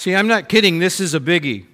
See, 0.00 0.14
I'm 0.14 0.28
not 0.28 0.48
kidding. 0.48 0.78
This 0.78 0.98
is 0.98 1.12
a 1.12 1.20
biggie. 1.20 1.66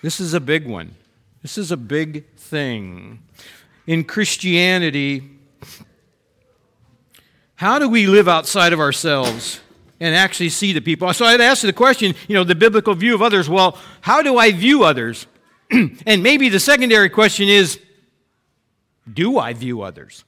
This 0.00 0.18
is 0.18 0.32
a 0.32 0.40
big 0.40 0.66
one. 0.66 0.94
This 1.42 1.58
is 1.58 1.70
a 1.70 1.76
big 1.76 2.24
thing. 2.36 3.20
In 3.86 4.04
Christianity, 4.04 5.28
how 7.56 7.78
do 7.78 7.86
we 7.86 8.06
live 8.06 8.28
outside 8.28 8.72
of 8.72 8.80
ourselves 8.80 9.60
and 10.00 10.14
actually 10.14 10.48
see 10.48 10.72
the 10.72 10.80
people? 10.80 11.12
So 11.12 11.26
I'd 11.26 11.42
ask 11.42 11.60
the 11.60 11.70
question, 11.74 12.14
you 12.28 12.34
know, 12.34 12.44
the 12.44 12.54
biblical 12.54 12.94
view 12.94 13.14
of 13.14 13.20
others. 13.20 13.46
Well, 13.50 13.76
how 14.00 14.22
do 14.22 14.38
I 14.38 14.52
view 14.52 14.84
others? 14.84 15.26
and 15.70 16.22
maybe 16.22 16.48
the 16.48 16.60
secondary 16.60 17.10
question 17.10 17.50
is, 17.50 17.78
do 19.12 19.38
I 19.38 19.52
view 19.52 19.82
others? 19.82 20.24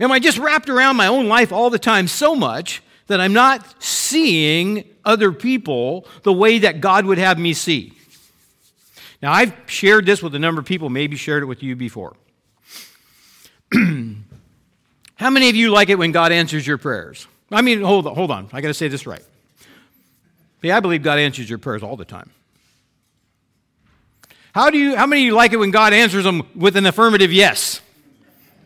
Am 0.00 0.10
I 0.10 0.18
just 0.18 0.38
wrapped 0.38 0.68
around 0.68 0.96
my 0.96 1.06
own 1.06 1.28
life 1.28 1.52
all 1.52 1.70
the 1.70 1.78
time 1.78 2.08
so 2.08 2.34
much 2.34 2.82
that 3.08 3.20
I'm 3.20 3.32
not 3.32 3.82
seeing 3.82 4.84
other 5.04 5.32
people 5.32 6.06
the 6.22 6.32
way 6.32 6.60
that 6.60 6.80
God 6.80 7.04
would 7.04 7.18
have 7.18 7.38
me 7.38 7.52
see? 7.52 7.92
Now, 9.20 9.32
I've 9.32 9.52
shared 9.66 10.06
this 10.06 10.22
with 10.22 10.34
a 10.34 10.38
number 10.38 10.60
of 10.60 10.66
people, 10.66 10.88
maybe 10.88 11.16
shared 11.16 11.42
it 11.42 11.46
with 11.46 11.62
you 11.62 11.74
before. 11.74 12.14
How 13.74 15.30
many 15.30 15.48
of 15.48 15.56
you 15.56 15.70
like 15.70 15.88
it 15.88 15.98
when 15.98 16.12
God 16.12 16.30
answers 16.30 16.66
your 16.66 16.78
prayers? 16.78 17.26
I 17.50 17.62
mean, 17.62 17.82
hold 17.82 18.06
on, 18.06 18.14
hold 18.14 18.30
on. 18.30 18.48
I 18.52 18.60
got 18.60 18.68
to 18.68 18.74
say 18.74 18.88
this 18.88 19.06
right. 19.06 19.24
Yeah, 20.62 20.76
I 20.76 20.80
believe 20.80 21.02
God 21.02 21.18
answers 21.18 21.48
your 21.48 21.58
prayers 21.58 21.82
all 21.82 21.96
the 21.96 22.04
time. 22.04 22.30
How 24.52 24.70
do 24.70 24.78
you 24.78 24.96
how 24.96 25.06
many 25.06 25.22
of 25.22 25.26
you 25.26 25.34
like 25.34 25.52
it 25.52 25.56
when 25.56 25.70
God 25.70 25.92
answers 25.92 26.24
them 26.24 26.42
with 26.54 26.76
an 26.76 26.86
affirmative 26.86 27.32
yes? 27.32 27.80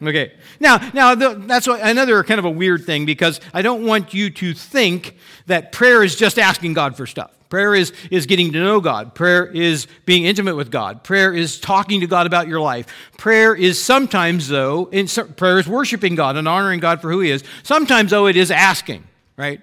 Okay. 0.02 0.32
Now, 0.58 0.78
now 0.92 1.14
that's 1.14 1.66
another 1.66 2.24
kind 2.24 2.38
of 2.38 2.44
a 2.44 2.50
weird 2.50 2.84
thing 2.84 3.06
because 3.06 3.40
I 3.54 3.62
don't 3.62 3.86
want 3.86 4.12
you 4.12 4.30
to 4.30 4.52
think 4.52 5.16
that 5.46 5.70
prayer 5.70 6.02
is 6.02 6.16
just 6.16 6.38
asking 6.38 6.74
God 6.74 6.96
for 6.96 7.06
stuff. 7.06 7.30
Prayer 7.48 7.74
is, 7.74 7.92
is 8.10 8.24
getting 8.24 8.52
to 8.52 8.58
know 8.58 8.80
God. 8.80 9.14
Prayer 9.14 9.44
is 9.44 9.86
being 10.06 10.24
intimate 10.24 10.56
with 10.56 10.70
God. 10.70 11.04
Prayer 11.04 11.34
is 11.34 11.60
talking 11.60 12.00
to 12.00 12.06
God 12.06 12.26
about 12.26 12.48
your 12.48 12.60
life. 12.60 12.86
Prayer 13.18 13.54
is 13.54 13.82
sometimes, 13.82 14.48
though, 14.48 14.88
in, 14.90 15.06
prayer 15.06 15.58
is 15.58 15.68
worshiping 15.68 16.14
God 16.14 16.36
and 16.36 16.48
honoring 16.48 16.80
God 16.80 17.02
for 17.02 17.12
who 17.12 17.20
He 17.20 17.30
is. 17.30 17.44
Sometimes, 17.62 18.10
though, 18.10 18.26
it 18.26 18.36
is 18.36 18.50
asking, 18.50 19.04
right? 19.36 19.60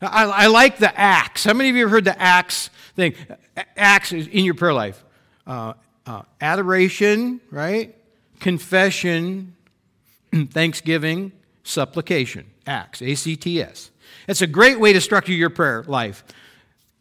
I, 0.00 0.24
I 0.26 0.46
like 0.46 0.78
the 0.78 0.96
acts. 0.96 1.42
How 1.42 1.54
many 1.54 1.70
of 1.70 1.74
you 1.74 1.82
have 1.82 1.90
heard 1.90 2.04
the 2.04 2.16
acts 2.22 2.70
thing? 2.94 3.14
Acts 3.76 4.12
in 4.12 4.44
your 4.44 4.54
prayer 4.54 4.72
life. 4.72 5.04
Uh, 5.44 5.72
uh, 6.06 6.22
adoration, 6.40 7.40
right? 7.50 7.96
Confession, 8.38 9.56
thanksgiving, 10.50 11.32
supplication. 11.62 12.46
Acts, 12.66 13.02
A 13.02 13.14
C 13.14 13.36
T 13.36 13.60
S. 13.60 13.90
It's 14.26 14.42
a 14.42 14.46
great 14.46 14.80
way 14.80 14.92
to 14.92 15.00
structure 15.00 15.32
your 15.32 15.50
prayer 15.50 15.84
life 15.86 16.24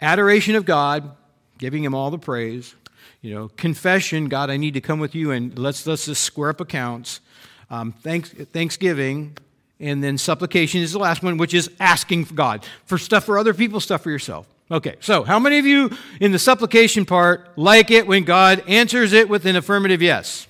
adoration 0.01 0.55
of 0.55 0.65
God, 0.65 1.15
giving 1.57 1.83
Him 1.83 1.95
all 1.95 2.11
the 2.11 2.17
praise. 2.17 2.75
You 3.21 3.33
know, 3.33 3.47
confession, 3.55 4.27
God, 4.27 4.49
I 4.49 4.57
need 4.57 4.73
to 4.73 4.81
come 4.81 4.99
with 4.99 5.15
you 5.15 5.31
and 5.31 5.57
let's, 5.57 5.87
let's 5.87 6.07
just 6.07 6.23
square 6.23 6.49
up 6.49 6.59
accounts. 6.59 7.21
Um, 7.69 7.93
thanks, 7.93 8.29
thanksgiving, 8.29 9.37
and 9.79 10.03
then 10.03 10.17
supplication 10.17 10.81
is 10.81 10.91
the 10.91 10.99
last 10.99 11.23
one, 11.23 11.37
which 11.37 11.53
is 11.53 11.71
asking 11.79 12.25
for 12.25 12.33
God 12.33 12.65
for 12.85 12.97
stuff 12.97 13.23
for 13.23 13.37
other 13.37 13.53
people, 13.53 13.79
stuff 13.79 14.03
for 14.03 14.11
yourself. 14.11 14.47
Okay, 14.69 14.95
so 14.99 15.23
how 15.23 15.39
many 15.39 15.57
of 15.57 15.65
you 15.65 15.89
in 16.19 16.33
the 16.33 16.39
supplication 16.39 17.05
part 17.05 17.57
like 17.57 17.91
it 17.91 18.07
when 18.07 18.25
God 18.25 18.61
answers 18.67 19.13
it 19.13 19.29
with 19.29 19.45
an 19.45 19.55
affirmative 19.55 20.01
yes? 20.01 20.47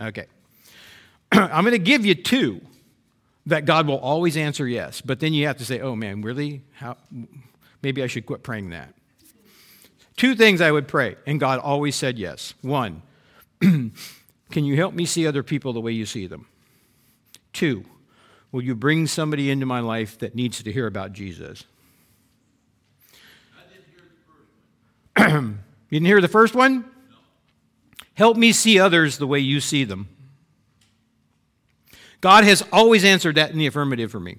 Okay. 0.00 0.26
I'm 1.32 1.64
going 1.64 1.72
to 1.72 1.78
give 1.78 2.04
you 2.04 2.14
two 2.14 2.60
that 3.46 3.64
God 3.64 3.86
will 3.86 3.98
always 3.98 4.36
answer 4.36 4.66
yes, 4.66 5.00
but 5.00 5.20
then 5.20 5.32
you 5.32 5.46
have 5.46 5.58
to 5.58 5.64
say, 5.64 5.80
oh 5.80 5.96
man, 5.96 6.22
really? 6.22 6.62
How? 6.74 6.96
Maybe 7.82 8.02
I 8.02 8.06
should 8.06 8.26
quit 8.26 8.42
praying 8.42 8.70
that. 8.70 8.94
Two 10.16 10.34
things 10.34 10.60
I 10.60 10.70
would 10.70 10.86
pray, 10.86 11.16
and 11.26 11.40
God 11.40 11.60
always 11.60 11.96
said 11.96 12.18
yes. 12.18 12.52
One, 12.60 13.02
can 13.60 13.92
you 14.52 14.76
help 14.76 14.92
me 14.92 15.06
see 15.06 15.26
other 15.26 15.42
people 15.42 15.72
the 15.72 15.80
way 15.80 15.92
you 15.92 16.04
see 16.04 16.26
them? 16.26 16.46
Two, 17.52 17.84
will 18.52 18.62
you 18.62 18.74
bring 18.74 19.06
somebody 19.06 19.50
into 19.50 19.66
my 19.66 19.80
life 19.80 20.18
that 20.18 20.34
needs 20.34 20.62
to 20.62 20.72
hear 20.72 20.86
about 20.86 21.12
Jesus? 21.12 21.64
you 25.18 25.56
didn't 25.90 26.06
hear 26.06 26.20
the 26.20 26.28
first 26.28 26.54
one? 26.54 26.80
No. 26.80 27.16
Help 28.14 28.36
me 28.36 28.52
see 28.52 28.78
others 28.78 29.18
the 29.18 29.26
way 29.26 29.38
you 29.38 29.60
see 29.60 29.84
them. 29.84 30.08
God 32.20 32.44
has 32.44 32.62
always 32.72 33.04
answered 33.04 33.36
that 33.36 33.50
in 33.50 33.58
the 33.58 33.66
affirmative 33.66 34.10
for 34.10 34.20
me. 34.20 34.38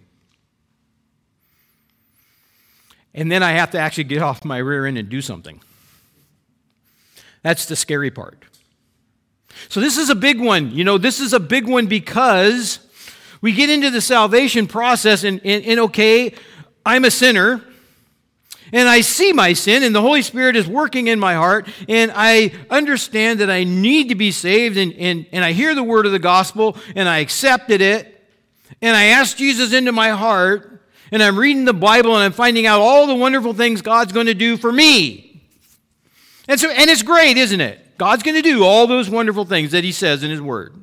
And 3.14 3.32
then 3.32 3.44
I 3.44 3.52
have 3.54 3.72
to 3.72 3.80
actually 3.80 4.06
get 4.06 4.22
off 4.22 4.46
my 4.46 4.58
rear 4.58 4.86
end 4.86 4.98
and 4.98 5.10
do 5.10 5.22
something. 5.22 5.62
That's 7.44 7.66
the 7.66 7.76
scary 7.76 8.12
part. 8.12 8.44
So, 9.70 9.80
this 9.80 9.98
is 9.98 10.10
a 10.10 10.16
big 10.16 10.40
one. 10.40 10.72
You 10.72 10.84
know, 10.84 10.98
this 10.98 11.20
is 11.20 11.34
a 11.34 11.40
big 11.40 11.68
one 11.68 11.88
because 11.88 12.80
we 13.42 13.52
get 13.52 13.70
into 13.70 13.90
the 13.90 14.02
salvation 14.02 14.68
process, 14.68 15.24
and, 15.24 15.42
and, 15.44 15.66
and 15.66 15.80
okay, 15.82 16.34
I'm 16.86 17.06
a 17.06 17.12
sinner, 17.12 17.64
and 18.72 18.88
I 18.88 19.02
see 19.02 19.34
my 19.34 19.54
sin, 19.54 19.84
and 19.84 19.94
the 19.94 20.02
Holy 20.02 20.22
Spirit 20.22 20.56
is 20.56 20.68
working 20.68 21.08
in 21.08 21.20
my 21.20 21.34
heart, 21.34 21.68
and 21.90 22.12
I 22.14 22.54
understand 22.70 23.40
that 23.40 23.50
I 23.50 23.64
need 23.64 24.10
to 24.10 24.16
be 24.16 24.32
saved, 24.32 24.78
and, 24.78 24.94
and, 24.94 25.26
and 25.32 25.44
I 25.44 25.52
hear 25.52 25.76
the 25.76 25.84
word 25.84 26.06
of 26.06 26.12
the 26.12 26.20
gospel, 26.20 26.78
and 26.96 27.08
I 27.08 27.20
accepted 27.20 27.82
it, 27.82 28.24
and 28.82 28.96
I 28.96 29.06
asked 29.06 29.38
Jesus 29.38 29.74
into 29.74 29.92
my 29.92 30.10
heart, 30.10 30.72
and 31.12 31.22
I'm 31.22 31.38
reading 31.38 31.66
the 31.66 31.74
Bible 31.74 32.16
and 32.16 32.24
I'm 32.24 32.32
finding 32.32 32.66
out 32.66 32.80
all 32.80 33.06
the 33.06 33.16
wonderful 33.16 33.54
things 33.54 33.82
God's 33.82 34.14
going 34.14 34.28
to 34.28 34.34
do 34.34 34.56
for 34.56 34.72
me. 34.72 35.44
And 36.48 36.60
so 36.60 36.70
and 36.70 36.90
it's 36.90 37.04
great, 37.04 37.38
isn't 37.38 37.62
it? 37.62 37.98
God's 37.98 38.24
going 38.24 38.36
to 38.36 38.42
do 38.42 38.64
all 38.64 38.88
those 38.88 39.10
wonderful 39.10 39.46
things 39.46 39.72
that 39.72 39.84
he 39.84 39.92
says 39.92 40.24
in 40.24 40.32
his 40.32 40.42
word. 40.42 40.74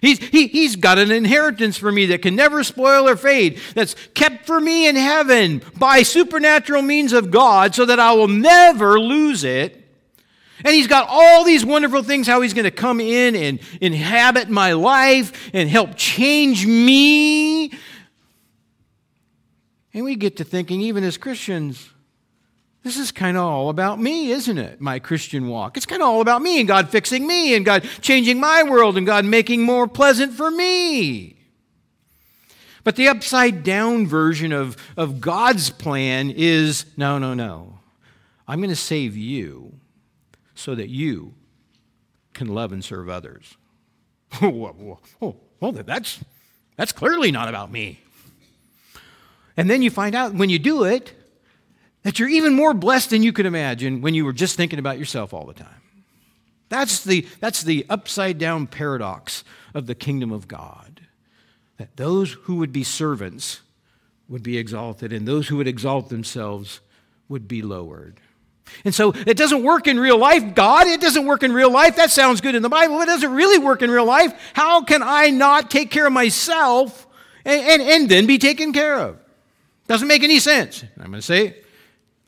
He's, 0.00 0.18
he, 0.18 0.46
he's 0.48 0.76
got 0.76 0.98
an 0.98 1.10
inheritance 1.10 1.76
for 1.76 1.90
me 1.90 2.06
that 2.06 2.22
can 2.22 2.36
never 2.36 2.62
spoil 2.62 3.08
or 3.08 3.16
fade, 3.16 3.60
that's 3.74 3.94
kept 4.14 4.46
for 4.46 4.60
me 4.60 4.88
in 4.88 4.96
heaven 4.96 5.62
by 5.78 6.02
supernatural 6.02 6.82
means 6.82 7.12
of 7.12 7.30
God 7.30 7.74
so 7.74 7.84
that 7.86 7.98
I 7.98 8.12
will 8.12 8.28
never 8.28 9.00
lose 9.00 9.44
it. 9.44 9.82
And 10.64 10.74
he's 10.74 10.86
got 10.86 11.06
all 11.08 11.44
these 11.44 11.64
wonderful 11.64 12.02
things 12.02 12.26
how 12.26 12.40
he's 12.40 12.54
going 12.54 12.64
to 12.64 12.70
come 12.70 13.00
in 13.00 13.36
and 13.36 13.60
inhabit 13.80 14.48
my 14.48 14.72
life 14.72 15.50
and 15.52 15.68
help 15.68 15.96
change 15.96 16.66
me 16.66 17.72
and 19.96 20.04
we 20.04 20.14
get 20.14 20.36
to 20.36 20.44
thinking, 20.44 20.82
even 20.82 21.04
as 21.04 21.16
Christians, 21.16 21.88
this 22.86 22.96
is 22.96 23.10
kind 23.10 23.36
of 23.36 23.42
all 23.42 23.68
about 23.68 24.00
me, 24.00 24.30
isn't 24.30 24.58
it? 24.58 24.80
My 24.80 25.00
Christian 25.00 25.48
walk. 25.48 25.76
It's 25.76 25.86
kind 25.86 26.02
of 26.02 26.08
all 26.08 26.20
about 26.20 26.40
me 26.40 26.60
and 26.60 26.68
God 26.68 26.88
fixing 26.88 27.26
me 27.26 27.56
and 27.56 27.64
God 27.64 27.82
changing 28.00 28.38
my 28.38 28.62
world 28.62 28.96
and 28.96 29.04
God 29.04 29.24
making 29.24 29.62
more 29.62 29.88
pleasant 29.88 30.34
for 30.34 30.52
me. 30.52 31.36
But 32.84 32.94
the 32.94 33.08
upside 33.08 33.64
down 33.64 34.06
version 34.06 34.52
of, 34.52 34.76
of 34.96 35.20
God's 35.20 35.68
plan 35.68 36.30
is 36.30 36.86
no, 36.96 37.18
no, 37.18 37.34
no. 37.34 37.80
I'm 38.46 38.60
going 38.60 38.70
to 38.70 38.76
save 38.76 39.16
you 39.16 39.80
so 40.54 40.76
that 40.76 40.88
you 40.88 41.34
can 42.34 42.46
love 42.46 42.70
and 42.70 42.84
serve 42.84 43.08
others. 43.08 43.56
oh, 44.40 44.94
oh, 45.60 45.72
that's, 45.72 46.20
that's 46.76 46.92
clearly 46.92 47.32
not 47.32 47.48
about 47.48 47.72
me. 47.72 47.98
And 49.56 49.68
then 49.68 49.82
you 49.82 49.90
find 49.90 50.14
out 50.14 50.34
when 50.34 50.50
you 50.50 50.60
do 50.60 50.84
it 50.84 51.14
that 52.06 52.20
you're 52.20 52.28
even 52.28 52.54
more 52.54 52.72
blessed 52.72 53.10
than 53.10 53.24
you 53.24 53.32
could 53.32 53.46
imagine 53.46 54.00
when 54.00 54.14
you 54.14 54.24
were 54.24 54.32
just 54.32 54.56
thinking 54.56 54.78
about 54.78 54.96
yourself 54.96 55.34
all 55.34 55.44
the 55.44 55.52
time. 55.52 55.82
That's 56.68 57.02
the, 57.02 57.26
that's 57.40 57.64
the 57.64 57.84
upside 57.90 58.38
down 58.38 58.68
paradox 58.68 59.42
of 59.74 59.86
the 59.86 59.94
kingdom 59.96 60.30
of 60.30 60.46
God. 60.46 61.00
That 61.78 61.96
those 61.96 62.30
who 62.30 62.58
would 62.58 62.72
be 62.72 62.84
servants 62.84 63.60
would 64.28 64.44
be 64.44 64.56
exalted, 64.56 65.12
and 65.12 65.26
those 65.26 65.48
who 65.48 65.56
would 65.56 65.66
exalt 65.66 66.08
themselves 66.08 66.78
would 67.28 67.48
be 67.48 67.60
lowered. 67.60 68.20
And 68.84 68.94
so 68.94 69.10
it 69.26 69.36
doesn't 69.36 69.64
work 69.64 69.88
in 69.88 69.98
real 69.98 70.16
life, 70.16 70.54
God. 70.54 70.86
It 70.86 71.00
doesn't 71.00 71.26
work 71.26 71.42
in 71.42 71.52
real 71.52 71.72
life. 71.72 71.96
That 71.96 72.12
sounds 72.12 72.40
good 72.40 72.54
in 72.54 72.62
the 72.62 72.68
Bible. 72.68 72.98
But 72.98 73.08
it 73.08 73.12
doesn't 73.14 73.32
really 73.32 73.58
work 73.58 73.82
in 73.82 73.90
real 73.90 74.06
life. 74.06 74.32
How 74.52 74.84
can 74.84 75.02
I 75.02 75.30
not 75.30 75.72
take 75.72 75.90
care 75.90 76.06
of 76.06 76.12
myself 76.12 77.04
and, 77.44 77.60
and, 77.62 77.82
and 77.82 78.08
then 78.08 78.26
be 78.26 78.38
taken 78.38 78.72
care 78.72 78.94
of? 78.94 79.18
Doesn't 79.88 80.06
make 80.06 80.22
any 80.22 80.38
sense. 80.38 80.84
I'm 81.00 81.10
going 81.10 81.14
to 81.14 81.22
say, 81.22 81.56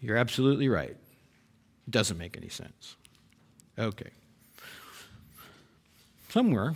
you're 0.00 0.16
absolutely 0.16 0.68
right. 0.68 0.90
It 0.90 1.90
doesn't 1.90 2.18
make 2.18 2.36
any 2.36 2.48
sense. 2.48 2.96
Okay. 3.78 4.10
Somewhere, 6.28 6.74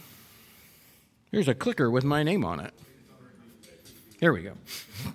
here's 1.30 1.48
a 1.48 1.54
clicker 1.54 1.90
with 1.90 2.04
my 2.04 2.22
name 2.22 2.44
on 2.44 2.60
it. 2.60 2.72
There 4.20 4.32
we 4.32 4.42
go. 4.42 4.54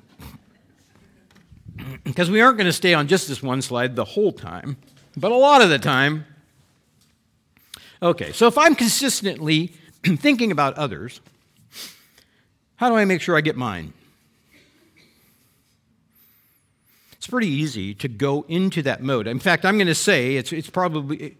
Because 2.04 2.30
we 2.30 2.42
aren't 2.42 2.58
going 2.58 2.66
to 2.66 2.74
stay 2.74 2.94
on 2.94 3.08
just 3.08 3.28
this 3.28 3.42
one 3.42 3.62
slide 3.62 3.96
the 3.96 4.04
whole 4.04 4.32
time, 4.32 4.78
but 5.16 5.32
a 5.32 5.36
lot 5.36 5.62
of 5.62 5.70
the 5.70 5.80
time. 5.80 6.26
Okay, 8.02 8.32
so 8.32 8.48
if 8.48 8.58
I'm 8.58 8.76
consistently 8.76 9.68
thinking 10.04 10.52
about 10.52 10.74
others, 10.74 11.22
how 12.78 12.90
do 12.90 12.96
I 12.96 13.06
make 13.06 13.22
sure 13.22 13.38
I 13.38 13.42
get 13.42 13.56
mine? 13.56 13.94
It's 17.28 17.32
pretty 17.34 17.50
easy 17.50 17.94
to 17.96 18.08
go 18.08 18.46
into 18.48 18.82
that 18.84 19.04
mode. 19.04 19.28
In 19.28 19.40
fact, 19.40 19.66
I'm 19.66 19.76
going 19.76 19.88
to 19.88 19.96
say 19.96 20.38
it's, 20.38 20.54
it's 20.54 20.70
probably, 20.70 21.36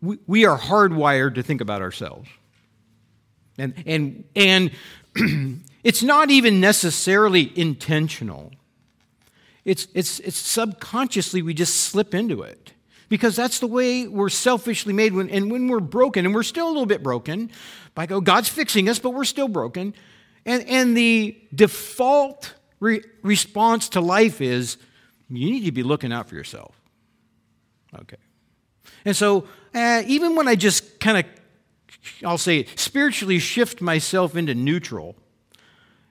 we, 0.00 0.18
we 0.26 0.46
are 0.46 0.58
hardwired 0.58 1.34
to 1.34 1.42
think 1.42 1.60
about 1.60 1.82
ourselves. 1.82 2.26
And, 3.58 3.74
and, 3.84 4.24
and 4.34 4.70
it's 5.84 6.02
not 6.02 6.30
even 6.30 6.60
necessarily 6.60 7.52
intentional. 7.54 8.52
It's, 9.66 9.86
it's, 9.92 10.18
it's 10.20 10.38
subconsciously 10.38 11.42
we 11.42 11.52
just 11.52 11.74
slip 11.74 12.14
into 12.14 12.40
it 12.40 12.72
because 13.10 13.36
that's 13.36 13.58
the 13.58 13.66
way 13.66 14.08
we're 14.08 14.30
selfishly 14.30 14.94
made. 14.94 15.12
When, 15.12 15.28
and 15.28 15.50
when 15.50 15.68
we're 15.68 15.80
broken, 15.80 16.24
and 16.24 16.34
we're 16.34 16.42
still 16.42 16.68
a 16.68 16.72
little 16.72 16.86
bit 16.86 17.02
broken, 17.02 17.50
by 17.94 18.06
go, 18.06 18.22
God's 18.22 18.48
fixing 18.48 18.88
us, 18.88 18.98
but 18.98 19.10
we're 19.10 19.24
still 19.24 19.48
broken. 19.48 19.92
And, 20.46 20.66
and 20.66 20.96
the 20.96 21.36
default 21.54 22.54
re- 22.80 23.04
response 23.22 23.88
to 23.90 24.00
life 24.00 24.40
is 24.40 24.76
you 25.28 25.50
need 25.50 25.64
to 25.64 25.72
be 25.72 25.82
looking 25.82 26.12
out 26.12 26.28
for 26.28 26.34
yourself. 26.34 26.80
Okay. 27.94 28.16
And 29.04 29.16
so, 29.16 29.46
uh, 29.74 30.02
even 30.06 30.34
when 30.34 30.48
I 30.48 30.56
just 30.56 30.98
kind 31.00 31.18
of, 31.18 31.24
I'll 32.24 32.38
say, 32.38 32.66
spiritually 32.74 33.38
shift 33.38 33.80
myself 33.80 34.36
into 34.36 34.54
neutral, 34.54 35.16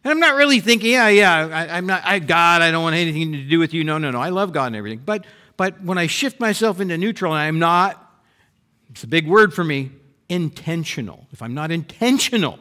and 0.03 0.11
I'm 0.11 0.19
not 0.19 0.35
really 0.35 0.61
thinking, 0.61 0.91
yeah, 0.91 1.09
yeah, 1.09 1.49
I, 1.51 1.77
am 1.77 1.85
not, 1.85 2.03
I, 2.05 2.19
God, 2.19 2.61
I 2.61 2.71
don't 2.71 2.83
want 2.83 2.95
anything 2.95 3.33
to 3.33 3.43
do 3.43 3.59
with 3.59 3.73
you. 3.73 3.83
No, 3.83 3.97
no, 3.97 4.11
no, 4.11 4.19
I 4.19 4.29
love 4.29 4.53
God 4.53 4.67
and 4.67 4.75
everything. 4.77 5.01
But, 5.05 5.25
but 5.57 5.81
when 5.83 5.97
I 5.97 6.07
shift 6.07 6.39
myself 6.39 6.79
into 6.79 6.97
neutral, 6.97 7.33
and 7.33 7.41
I'm 7.41 7.59
not, 7.59 8.01
it's 8.89 9.03
a 9.03 9.07
big 9.07 9.27
word 9.27 9.53
for 9.53 9.63
me, 9.63 9.91
intentional. 10.29 11.27
If 11.31 11.41
I'm 11.41 11.53
not 11.53 11.69
intentional, 11.69 12.59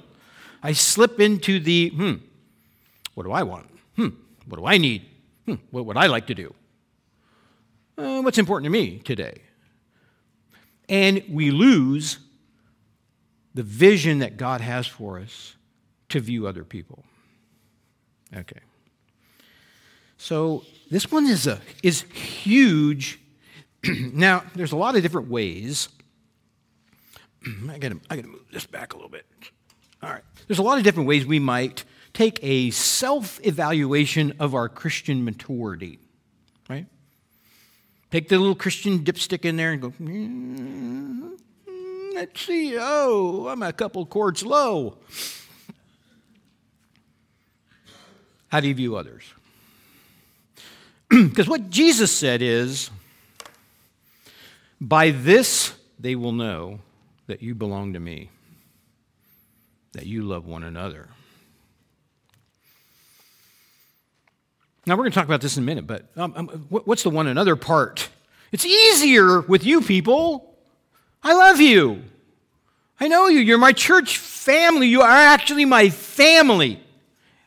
I 0.63 0.73
slip 0.73 1.21
into 1.21 1.61
the, 1.61 1.91
hmm, 1.91 2.15
what 3.15 3.23
do 3.23 3.31
I 3.31 3.45
want? 3.45 3.71
What 4.49 4.59
do 4.59 4.67
I 4.67 4.79
need? 4.79 5.05
Hmm, 5.47 5.57
what 5.71 5.87
would 5.87 5.97
I 5.97 6.07
like 6.07 6.27
to 6.29 6.35
do? 6.35 6.55
Uh, 7.97 8.23
what's 8.23 8.39
important 8.39 8.65
to 8.65 8.71
me 8.71 8.99
today? 8.99 9.43
And 10.89 11.23
we 11.31 11.51
lose 11.51 12.19
the 13.55 13.63
vision 13.63 14.21
that 14.21 14.37
God 14.37 14.61
has 14.61 14.87
for 14.87 15.19
us 15.19 15.57
to 16.09 16.21
view 16.21 16.47
other 16.47 16.65
people. 16.65 17.05
Okay. 18.35 18.61
So 20.17 20.65
this 20.91 21.11
one 21.11 21.27
is 21.27 21.47
a 21.47 21.61
is 21.83 22.03
huge. 22.03 23.21
now, 23.85 24.45
there's 24.55 24.73
a 24.73 24.77
lot 24.77 24.97
of 24.97 25.03
different 25.03 25.29
ways. 25.29 25.89
I 27.71 27.79
gotta 27.79 27.99
I 28.11 28.17
gotta 28.17 28.29
move 28.29 28.47
this 28.53 28.67
back 28.67 28.93
a 28.93 28.97
little 28.97 29.11
bit. 29.11 29.27
All 30.03 30.11
right. 30.11 30.23
There's 30.47 30.59
a 30.59 30.63
lot 30.63 30.79
of 30.79 30.85
different 30.85 31.09
ways 31.09 31.27
we 31.27 31.39
might 31.39 31.85
take 32.13 32.39
a 32.43 32.71
self-evaluation 32.71 34.35
of 34.39 34.55
our 34.55 34.69
Christian 34.69 35.25
maturity. 35.25 35.99
Right? 36.69 36.87
Take 38.11 38.29
the 38.29 38.39
little 38.39 38.55
Christian 38.55 39.01
dipstick 39.01 39.45
in 39.45 39.57
there 39.57 39.73
and 39.73 39.83
go, 39.83 39.91
mm, 39.91 41.39
let's 42.15 42.41
see, 42.41 42.77
oh, 42.79 43.49
I'm 43.49 43.63
a 43.63 43.73
couple 43.73 44.05
chords 44.07 44.45
low. 44.45 44.99
How 48.49 48.61
do 48.61 48.69
you 48.69 48.75
view 48.75 48.97
others? 48.97 49.25
Because 51.11 51.49
what 51.49 51.71
Jesus 51.71 52.13
said 52.13 52.43
is, 52.43 52.91
by 54.81 55.11
this 55.11 55.75
they 55.99 56.15
will 56.15 56.33
know 56.33 56.81
that 57.27 57.43
you 57.43 57.55
belong 57.55 57.95
to 57.95 58.01
me, 58.01 58.31
that 59.93 60.07
you 60.07 60.23
love 60.23 60.47
one 60.47 60.63
another. 60.63 61.09
Now, 64.89 64.95
we're 64.95 65.03
going 65.03 65.13
to 65.13 65.15
talk 65.15 65.27
about 65.27 65.43
this 65.43 65.59
in 65.59 65.63
a 65.63 65.67
minute, 65.67 65.87
but 65.87 66.07
um, 66.17 66.33
um, 66.35 66.49
what's 66.71 67.03
the 67.03 67.11
one 67.11 67.27
another 67.27 67.57
part? 67.57 68.09
It's 68.53 68.65
easier 68.65 69.43
with 69.43 69.63
you 69.65 69.83
people. 69.83 70.57
I 71.23 71.35
love 71.35 71.61
you. 71.61 72.05
I 72.99 73.07
know 73.07 73.29
you. 73.29 73.41
You're 73.41 73.59
my 73.59 73.73
church 73.73 74.17
family. 74.17 74.89
You 74.89 75.03
are 75.03 75.11
actually 75.11 75.67
my 75.67 75.91
family. 75.91 76.83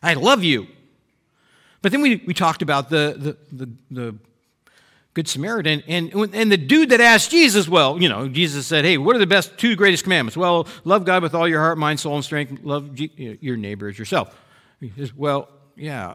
I 0.03 0.13
love 0.13 0.43
you. 0.43 0.67
But 1.81 1.91
then 1.91 2.01
we, 2.01 2.17
we 2.27 2.35
talked 2.35 2.61
about 2.61 2.89
the, 2.91 3.15
the, 3.51 3.65
the, 3.65 3.71
the 3.89 4.15
Good 5.15 5.27
Samaritan. 5.27 5.81
And, 5.87 6.13
and 6.13 6.51
the 6.51 6.57
dude 6.57 6.89
that 6.89 7.01
asked 7.01 7.31
Jesus, 7.31 7.67
well, 7.67 7.99
you 7.99 8.07
know, 8.07 8.27
Jesus 8.27 8.67
said, 8.67 8.85
hey, 8.85 8.99
what 8.99 9.15
are 9.15 9.19
the 9.19 9.25
best 9.25 9.57
two 9.57 9.75
greatest 9.75 10.03
commandments? 10.03 10.37
Well, 10.37 10.67
love 10.83 11.05
God 11.05 11.23
with 11.23 11.33
all 11.33 11.47
your 11.47 11.59
heart, 11.59 11.79
mind, 11.79 11.99
soul, 11.99 12.15
and 12.15 12.23
strength. 12.23 12.63
Love 12.63 12.91
your 12.97 13.57
neighbor 13.57 13.87
as 13.87 13.97
yourself. 13.97 14.39
He 14.79 14.91
says, 14.95 15.15
well, 15.15 15.49
yeah, 15.75 16.13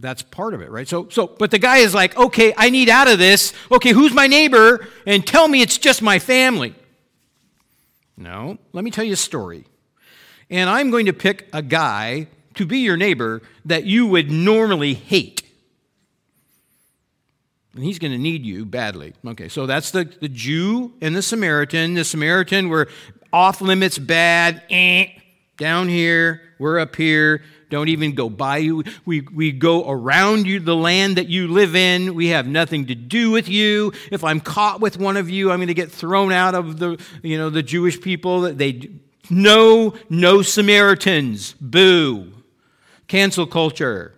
that's 0.00 0.22
part 0.22 0.54
of 0.54 0.60
it, 0.60 0.70
right? 0.70 0.88
So, 0.88 1.08
so, 1.08 1.26
but 1.26 1.50
the 1.50 1.58
guy 1.58 1.78
is 1.78 1.94
like, 1.94 2.16
okay, 2.16 2.52
I 2.56 2.70
need 2.70 2.88
out 2.88 3.08
of 3.08 3.18
this. 3.18 3.52
Okay, 3.70 3.90
who's 3.90 4.12
my 4.12 4.26
neighbor? 4.26 4.86
And 5.06 5.26
tell 5.26 5.48
me 5.48 5.62
it's 5.62 5.78
just 5.78 6.02
my 6.02 6.18
family. 6.18 6.74
No, 8.16 8.58
let 8.72 8.84
me 8.84 8.90
tell 8.90 9.04
you 9.04 9.14
a 9.14 9.16
story. 9.16 9.64
And 10.50 10.68
I'm 10.70 10.90
going 10.90 11.06
to 11.06 11.12
pick 11.12 11.48
a 11.52 11.62
guy 11.62 12.28
to 12.54 12.66
be 12.66 12.78
your 12.78 12.96
neighbor 12.96 13.42
that 13.64 13.84
you 13.84 14.06
would 14.06 14.30
normally 14.30 14.94
hate. 14.94 15.42
And 17.74 17.82
he's 17.82 17.98
going 17.98 18.12
to 18.12 18.18
need 18.18 18.46
you 18.46 18.64
badly. 18.64 19.14
Okay, 19.26 19.48
so 19.48 19.66
that's 19.66 19.90
the, 19.90 20.04
the 20.04 20.28
Jew 20.28 20.92
and 21.00 21.16
the 21.16 21.22
Samaritan. 21.22 21.94
The 21.94 22.04
Samaritan, 22.04 22.68
we're 22.68 22.86
off 23.32 23.60
limits 23.60 23.98
bad. 23.98 24.62
Eh, 24.70 25.06
down 25.56 25.88
here, 25.88 26.42
we're 26.58 26.78
up 26.78 26.96
here. 26.96 27.42
Don't 27.70 27.88
even 27.88 28.14
go 28.14 28.28
by 28.28 28.58
you. 28.58 28.84
We, 29.04 29.22
we 29.22 29.50
go 29.50 29.88
around 29.88 30.46
you, 30.46 30.60
the 30.60 30.76
land 30.76 31.16
that 31.16 31.28
you 31.28 31.48
live 31.48 31.74
in. 31.74 32.14
We 32.14 32.28
have 32.28 32.46
nothing 32.46 32.86
to 32.86 32.94
do 32.94 33.30
with 33.30 33.48
you. 33.48 33.92
If 34.12 34.22
I'm 34.22 34.40
caught 34.40 34.80
with 34.80 34.98
one 34.98 35.16
of 35.16 35.28
you, 35.30 35.50
I'm 35.50 35.58
going 35.58 35.68
to 35.68 35.74
get 35.74 35.90
thrown 35.90 36.32
out 36.32 36.54
of 36.54 36.78
the, 36.78 37.00
you 37.22 37.36
know, 37.36 37.50
the 37.50 37.62
Jewish 37.62 38.00
people. 38.00 38.42
They 38.42 38.90
no, 39.30 39.94
no 40.10 40.42
Samaritans. 40.42 41.54
Boo. 41.60 42.32
Cancel 43.08 43.46
culture. 43.46 44.14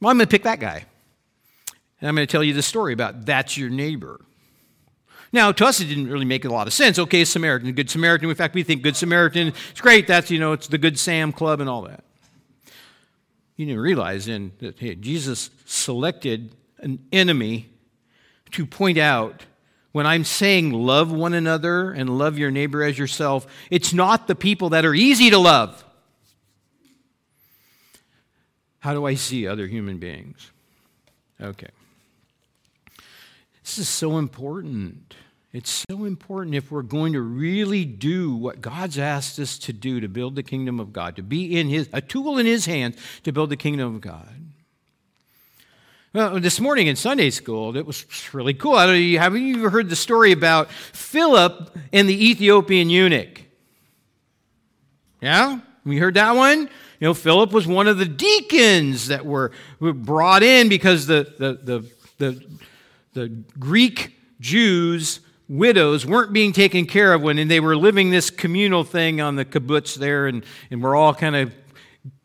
Well, 0.00 0.10
I'm 0.10 0.18
going 0.18 0.26
to 0.26 0.30
pick 0.30 0.42
that 0.42 0.60
guy. 0.60 0.84
And 2.00 2.08
I'm 2.08 2.14
going 2.14 2.26
to 2.26 2.30
tell 2.30 2.44
you 2.44 2.52
the 2.52 2.62
story 2.62 2.92
about 2.92 3.24
that's 3.24 3.56
your 3.56 3.70
neighbor. 3.70 4.20
Now, 5.32 5.52
to 5.52 5.66
us, 5.66 5.80
it 5.80 5.86
didn't 5.86 6.08
really 6.08 6.24
make 6.24 6.44
a 6.44 6.48
lot 6.48 6.66
of 6.66 6.72
sense. 6.72 6.98
Okay, 6.98 7.24
Samaritan, 7.24 7.72
Good 7.72 7.90
Samaritan. 7.90 8.28
In 8.28 8.34
fact, 8.34 8.54
we 8.54 8.62
think 8.62 8.82
Good 8.82 8.96
Samaritan 8.96 9.48
is 9.48 9.80
great. 9.80 10.06
That's, 10.06 10.30
you 10.30 10.38
know, 10.38 10.52
it's 10.52 10.68
the 10.68 10.78
Good 10.78 10.98
Sam 10.98 11.32
Club 11.32 11.60
and 11.60 11.68
all 11.68 11.82
that. 11.82 12.04
You 13.56 13.66
didn't 13.66 13.80
realize 13.80 14.26
then 14.26 14.52
that 14.58 14.78
hey, 14.78 14.94
Jesus 14.94 15.50
selected 15.64 16.54
an 16.78 16.98
enemy 17.10 17.68
to 18.52 18.66
point 18.66 18.98
out 18.98 19.44
when 19.92 20.06
I'm 20.06 20.24
saying 20.24 20.72
love 20.72 21.10
one 21.10 21.32
another 21.32 21.90
and 21.90 22.18
love 22.18 22.36
your 22.36 22.50
neighbor 22.50 22.82
as 22.82 22.98
yourself, 22.98 23.46
it's 23.70 23.94
not 23.94 24.26
the 24.26 24.34
people 24.34 24.70
that 24.70 24.84
are 24.84 24.94
easy 24.94 25.30
to 25.30 25.38
love. 25.38 25.82
How 28.80 28.92
do 28.92 29.06
I 29.06 29.14
see 29.14 29.46
other 29.48 29.66
human 29.66 29.98
beings? 29.98 30.50
Okay. 31.40 31.70
This 33.66 33.78
is 33.78 33.88
so 33.88 34.18
important. 34.18 35.16
It's 35.52 35.84
so 35.90 36.04
important 36.04 36.54
if 36.54 36.70
we're 36.70 36.82
going 36.82 37.14
to 37.14 37.20
really 37.20 37.84
do 37.84 38.32
what 38.32 38.60
God's 38.60 38.96
asked 38.96 39.40
us 39.40 39.58
to 39.58 39.72
do 39.72 39.98
to 39.98 40.06
build 40.06 40.36
the 40.36 40.44
kingdom 40.44 40.78
of 40.78 40.92
God, 40.92 41.16
to 41.16 41.22
be 41.22 41.58
in 41.58 41.68
his 41.68 41.88
a 41.92 42.00
tool 42.00 42.38
in 42.38 42.46
his 42.46 42.66
hands 42.66 42.96
to 43.24 43.32
build 43.32 43.50
the 43.50 43.56
kingdom 43.56 43.96
of 43.96 44.00
God. 44.00 44.28
Well, 46.12 46.38
this 46.38 46.60
morning 46.60 46.86
in 46.86 46.94
Sunday 46.94 47.30
school, 47.30 47.76
it 47.76 47.84
was 47.84 48.06
really 48.32 48.54
cool. 48.54 48.74
I 48.74 48.86
don't 48.86 49.12
know, 49.12 49.18
have 49.18 49.36
you 49.36 49.56
ever 49.56 49.70
heard 49.70 49.90
the 49.90 49.96
story 49.96 50.30
about 50.30 50.70
Philip 50.70 51.76
and 51.92 52.08
the 52.08 52.30
Ethiopian 52.30 52.88
eunuch? 52.88 53.42
Yeah? 55.20 55.58
We 55.84 55.98
heard 55.98 56.14
that 56.14 56.36
one? 56.36 56.60
You 57.00 57.08
know, 57.08 57.14
Philip 57.14 57.50
was 57.50 57.66
one 57.66 57.88
of 57.88 57.98
the 57.98 58.06
deacons 58.06 59.08
that 59.08 59.26
were, 59.26 59.50
were 59.80 59.92
brought 59.92 60.44
in 60.44 60.68
because 60.68 61.08
the, 61.08 61.34
the, 61.36 61.54
the, 61.64 61.90
the, 62.18 62.46
the 63.16 63.28
Greek 63.58 64.14
Jews 64.40 65.20
widows 65.48 66.04
weren't 66.04 66.34
being 66.34 66.52
taken 66.52 66.84
care 66.84 67.14
of 67.14 67.22
when 67.22 67.48
they 67.48 67.60
were 67.60 67.74
living 67.74 68.10
this 68.10 68.28
communal 68.28 68.84
thing 68.84 69.22
on 69.22 69.36
the 69.36 69.44
kibbutz 69.44 69.94
there, 69.94 70.26
and, 70.26 70.44
and 70.70 70.82
we're 70.82 70.94
all 70.94 71.14
kind 71.14 71.34
of 71.34 71.54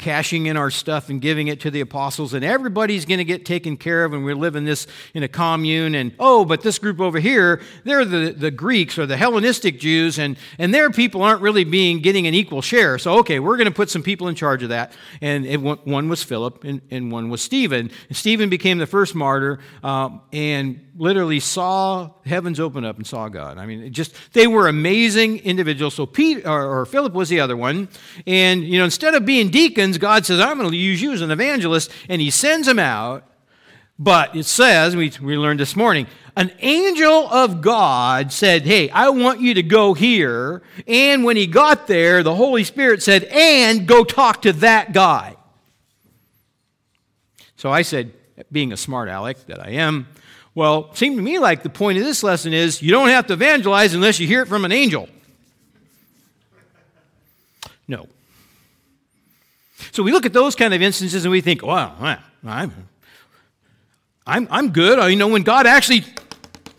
cashing 0.01 0.47
in 0.47 0.57
our 0.57 0.69
stuff 0.69 1.09
and 1.09 1.21
giving 1.21 1.47
it 1.47 1.61
to 1.61 1.71
the 1.71 1.79
apostles, 1.79 2.33
and 2.33 2.43
everybody's 2.43 3.05
going 3.05 3.19
to 3.19 3.23
get 3.23 3.45
taken 3.45 3.77
care 3.77 4.03
of, 4.03 4.13
and 4.13 4.25
we're 4.25 4.35
living 4.35 4.65
this 4.65 4.87
in 5.13 5.23
a 5.23 5.27
commune. 5.27 5.95
And 5.95 6.13
oh, 6.19 6.43
but 6.43 6.61
this 6.61 6.79
group 6.79 6.99
over 6.99 7.19
here, 7.19 7.61
they're 7.83 8.03
the, 8.03 8.31
the 8.31 8.51
Greeks 8.51 8.97
or 8.97 9.05
the 9.05 9.15
Hellenistic 9.15 9.79
Jews, 9.79 10.19
and, 10.19 10.37
and 10.57 10.73
their 10.73 10.89
people 10.89 11.21
aren't 11.21 11.41
really 11.41 11.63
being 11.63 12.01
getting 12.01 12.27
an 12.27 12.33
equal 12.33 12.61
share. 12.61 12.97
So, 12.97 13.19
okay, 13.19 13.39
we're 13.39 13.57
going 13.57 13.69
to 13.69 13.73
put 13.73 13.89
some 13.89 14.03
people 14.03 14.27
in 14.27 14.35
charge 14.35 14.63
of 14.63 14.69
that. 14.69 14.93
And 15.21 15.45
it, 15.45 15.57
one 15.57 16.09
was 16.09 16.23
Philip, 16.23 16.63
and, 16.63 16.81
and 16.91 17.11
one 17.11 17.29
was 17.29 17.41
Stephen. 17.41 17.91
And 18.09 18.17
Stephen 18.17 18.49
became 18.49 18.79
the 18.79 18.87
first 18.87 19.15
martyr, 19.15 19.59
um, 19.83 20.21
and 20.33 20.87
literally 20.97 21.39
saw 21.39 22.11
heavens 22.25 22.59
open 22.59 22.83
up 22.83 22.97
and 22.97 23.07
saw 23.07 23.29
God. 23.29 23.57
I 23.57 23.65
mean, 23.65 23.91
just 23.93 24.15
they 24.33 24.47
were 24.47 24.67
amazing 24.67 25.39
individuals. 25.39 25.95
So 25.95 26.05
Pete 26.05 26.45
or, 26.45 26.81
or, 26.81 26.85
Philip 26.85 27.13
was 27.13 27.29
the 27.29 27.39
other 27.39 27.55
one, 27.55 27.87
and 28.27 28.63
you 28.63 28.77
know, 28.77 28.85
instead 28.85 29.15
of 29.15 29.25
being 29.25 29.49
deacons, 29.49 29.90
God 29.97 30.25
says, 30.25 30.39
"I'm 30.39 30.57
going 30.57 30.71
to 30.71 30.77
use 30.77 31.01
you 31.01 31.11
as 31.13 31.21
an 31.21 31.31
evangelist," 31.31 31.91
and 32.09 32.21
He 32.21 32.29
sends 32.29 32.67
them 32.67 32.79
out. 32.79 33.23
But 33.99 34.35
it 34.35 34.45
says 34.45 34.95
we 34.95 35.11
we 35.21 35.37
learned 35.37 35.59
this 35.59 35.75
morning, 35.75 36.07
an 36.35 36.51
angel 36.59 37.27
of 37.29 37.61
God 37.61 38.31
said, 38.31 38.63
"Hey, 38.63 38.89
I 38.89 39.09
want 39.09 39.41
you 39.41 39.53
to 39.53 39.63
go 39.63 39.93
here." 39.93 40.63
And 40.87 41.23
when 41.23 41.37
he 41.37 41.45
got 41.45 41.87
there, 41.87 42.23
the 42.23 42.35
Holy 42.35 42.63
Spirit 42.63 43.03
said, 43.03 43.25
"And 43.25 43.87
go 43.87 44.03
talk 44.03 44.41
to 44.43 44.53
that 44.53 44.93
guy." 44.93 45.35
So 47.61 47.69
I 47.71 47.83
said, 47.83 48.11
being 48.51 48.73
a 48.73 48.77
smart 48.77 49.07
aleck 49.07 49.45
that 49.45 49.63
I 49.63 49.73
am, 49.73 50.07
well, 50.55 50.89
it 50.91 50.97
seemed 50.97 51.17
to 51.17 51.21
me 51.21 51.37
like 51.37 51.61
the 51.61 51.69
point 51.69 51.99
of 51.99 52.03
this 52.03 52.23
lesson 52.23 52.53
is 52.53 52.81
you 52.81 52.89
don't 52.89 53.09
have 53.09 53.27
to 53.27 53.33
evangelize 53.33 53.93
unless 53.93 54.19
you 54.19 54.25
hear 54.25 54.41
it 54.41 54.47
from 54.47 54.65
an 54.65 54.71
angel. 54.71 55.07
No. 57.87 58.07
So 59.91 60.03
we 60.03 60.11
look 60.11 60.25
at 60.25 60.33
those 60.33 60.55
kind 60.55 60.73
of 60.73 60.81
instances 60.81 61.25
and 61.25 61.31
we 61.31 61.41
think, 61.41 61.63
well, 61.63 61.95
I'm, 62.45 62.87
I'm, 64.25 64.47
I'm 64.51 64.71
good. 64.71 64.99
Uh, 64.99 65.03
I 65.03 65.15
know 65.15 65.27
when 65.27 65.43
God 65.43 65.65
actually 65.65 66.05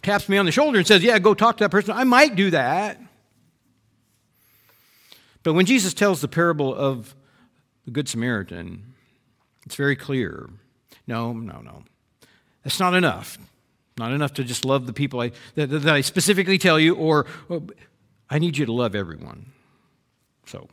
taps 0.03 0.29
me 0.29 0.37
on 0.39 0.47
the 0.47 0.53
shoulder 0.53 0.79
and 0.79 0.87
says, 0.87 1.03
yeah, 1.03 1.19
go 1.19 1.35
talk 1.35 1.57
to 1.59 1.65
that 1.65 1.71
person, 1.71 1.95
I 1.95 2.05
might 2.05 2.35
do 2.35 2.51
that. 2.51 3.01
But 5.43 5.55
when 5.55 5.67
Jesus 5.67 5.95
tells 5.95 6.21
the 6.21 6.29
parable 6.29 6.75
of 6.75 7.15
the 7.85 7.91
Good 7.91 8.09
Samaritan, 8.09 8.95
it's 9.67 9.75
very 9.75 9.97
clear. 9.97 10.49
No, 11.07 11.33
no, 11.33 11.61
no. 11.61 11.85
That's 12.63 12.79
not 12.79 12.95
enough. 12.95 13.39
Not 13.99 14.13
enough 14.13 14.33
to 14.35 14.45
just 14.45 14.65
love 14.65 14.87
the 14.87 14.93
people 14.93 15.21
I, 15.21 15.33
that, 15.55 15.67
that 15.67 15.89
I 15.89 16.01
specifically 16.01 16.59
tell 16.59 16.79
you, 16.79 16.95
or, 16.95 17.27
or 17.49 17.63
I 18.31 18.39
need 18.39 18.57
you 18.57 18.67
to 18.67 18.73
love 18.73 18.95
everyone. 18.95 19.53
So, 20.47 20.69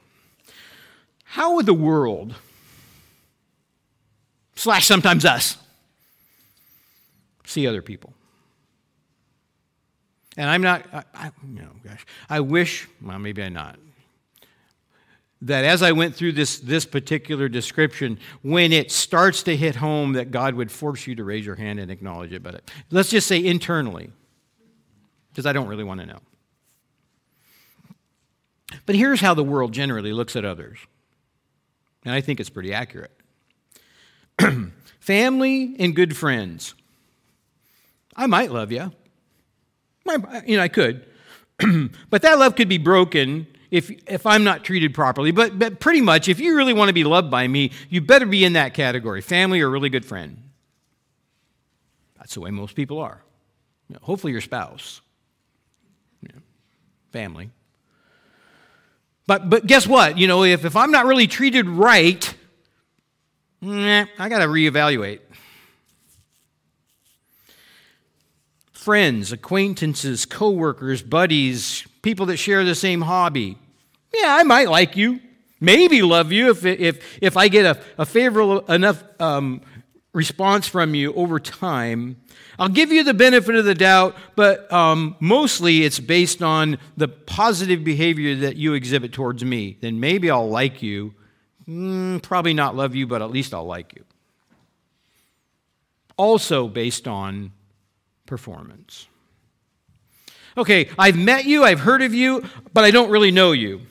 how 1.31 1.55
would 1.55 1.67
the 1.67 1.75
world, 1.75 2.33
slash 4.55 4.87
sometimes 4.87 5.25
us, 5.25 5.57
see 7.45 7.67
other 7.67 7.83
people? 7.83 8.13
And 10.37 10.49
I'm 10.49 10.63
not, 10.63 10.87
I, 10.91 11.03
I, 11.13 11.31
you 11.53 11.61
know, 11.61 11.69
gosh, 11.83 12.03
I 12.31 12.39
wish, 12.39 12.87
well, 12.99 13.19
maybe 13.19 13.43
I'm 13.43 13.53
not, 13.53 13.77
that 15.43 15.65
as 15.65 15.83
I 15.83 15.91
went 15.91 16.15
through 16.15 16.31
this, 16.31 16.57
this 16.57 16.83
particular 16.83 17.47
description, 17.47 18.17
when 18.41 18.73
it 18.73 18.91
starts 18.91 19.43
to 19.43 19.55
hit 19.55 19.75
home, 19.75 20.13
that 20.13 20.31
God 20.31 20.55
would 20.55 20.71
force 20.71 21.05
you 21.05 21.13
to 21.13 21.23
raise 21.23 21.45
your 21.45 21.55
hand 21.55 21.79
and 21.79 21.91
acknowledge 21.91 22.33
it. 22.33 22.41
But 22.41 22.63
let's 22.89 23.11
just 23.11 23.27
say 23.27 23.45
internally, 23.45 24.09
because 25.29 25.45
I 25.45 25.53
don't 25.53 25.67
really 25.67 25.83
want 25.83 25.99
to 25.99 26.07
know. 26.07 26.19
But 28.87 28.95
here's 28.95 29.21
how 29.21 29.35
the 29.35 29.43
world 29.43 29.73
generally 29.73 30.11
looks 30.11 30.35
at 30.35 30.43
others. 30.43 30.79
And 32.05 32.13
I 32.13 32.21
think 32.21 32.39
it's 32.39 32.49
pretty 32.49 32.73
accurate 32.73 33.11
family 34.99 35.75
and 35.79 35.95
good 35.95 36.15
friends. 36.15 36.73
I 38.15 38.27
might 38.27 38.51
love 38.51 38.71
you. 38.71 38.91
You 40.05 40.57
know, 40.57 40.63
I 40.63 40.67
could. 40.67 41.05
but 42.09 42.21
that 42.21 42.39
love 42.39 42.55
could 42.55 42.69
be 42.69 42.77
broken 42.77 43.47
if, 43.71 43.91
if 44.09 44.25
I'm 44.25 44.43
not 44.43 44.63
treated 44.63 44.93
properly. 44.93 45.31
But, 45.31 45.59
but 45.59 45.79
pretty 45.79 46.01
much, 46.01 46.27
if 46.27 46.39
you 46.39 46.55
really 46.55 46.73
want 46.73 46.89
to 46.89 46.93
be 46.93 47.03
loved 47.03 47.29
by 47.29 47.47
me, 47.47 47.71
you 47.89 48.01
better 48.01 48.25
be 48.25 48.43
in 48.43 48.53
that 48.53 48.73
category 48.73 49.21
family 49.21 49.61
or 49.61 49.69
really 49.69 49.89
good 49.89 50.05
friend. 50.05 50.41
That's 52.17 52.33
the 52.33 52.41
way 52.41 52.49
most 52.49 52.75
people 52.75 52.99
are. 52.99 53.21
You 53.87 53.95
know, 53.95 53.99
hopefully, 54.03 54.31
your 54.31 54.41
spouse, 54.41 55.01
family. 57.11 57.49
But, 59.29 59.47
but 59.47 59.67
guess 59.67 59.85
what? 59.85 60.17
You 60.17 60.27
know, 60.27 60.43
if, 60.43 60.65
if 60.65 60.75
I'm 60.75 60.89
not 60.89 61.05
really 61.05 61.27
treated 61.27 61.67
right, 61.67 62.33
I 63.61 64.07
got 64.17 64.39
to 64.39 64.47
reevaluate. 64.47 65.19
Friends, 68.71 69.31
acquaintances, 69.31 70.25
coworkers, 70.25 71.03
buddies, 71.03 71.85
people 72.01 72.25
that 72.25 72.37
share 72.37 72.63
the 72.63 72.73
same 72.73 73.01
hobby. 73.01 73.59
Yeah, 74.11 74.35
I 74.35 74.41
might 74.41 74.67
like 74.67 74.97
you, 74.97 75.19
maybe 75.59 76.01
love 76.01 76.31
you 76.31 76.49
if, 76.49 76.65
if, 76.65 77.19
if 77.21 77.37
I 77.37 77.49
get 77.49 77.77
a, 77.77 77.79
a 77.99 78.07
favorable 78.07 78.61
enough 78.61 79.03
um, 79.21 79.61
response 80.11 80.67
from 80.67 80.95
you 80.95 81.13
over 81.13 81.39
time. 81.39 82.15
I'll 82.59 82.69
give 82.69 82.91
you 82.91 83.03
the 83.03 83.13
benefit 83.13 83.55
of 83.55 83.63
the 83.63 83.73
doubt, 83.73 84.15
but 84.35 84.71
um, 84.71 85.15
mostly 85.19 85.83
it's 85.83 85.99
based 85.99 86.43
on 86.43 86.77
the 86.97 87.07
positive 87.07 87.83
behavior 87.83 88.35
that 88.35 88.57
you 88.57 88.73
exhibit 88.73 89.13
towards 89.13 89.43
me. 89.45 89.77
Then 89.79 89.99
maybe 89.99 90.29
I'll 90.29 90.49
like 90.49 90.83
you. 90.83 91.13
Mm, 91.67 92.21
probably 92.21 92.53
not 92.53 92.75
love 92.75 92.95
you, 92.95 93.07
but 93.07 93.21
at 93.21 93.31
least 93.31 93.53
I'll 93.53 93.65
like 93.65 93.95
you. 93.95 94.03
Also 96.17 96.67
based 96.67 97.07
on 97.07 97.53
performance. 98.25 99.07
Okay, 100.57 100.89
I've 100.97 101.17
met 101.17 101.45
you, 101.45 101.63
I've 101.63 101.79
heard 101.79 102.01
of 102.01 102.13
you, 102.13 102.43
but 102.73 102.83
I 102.83 102.91
don't 102.91 103.09
really 103.09 103.31
know 103.31 103.53
you. 103.53 103.81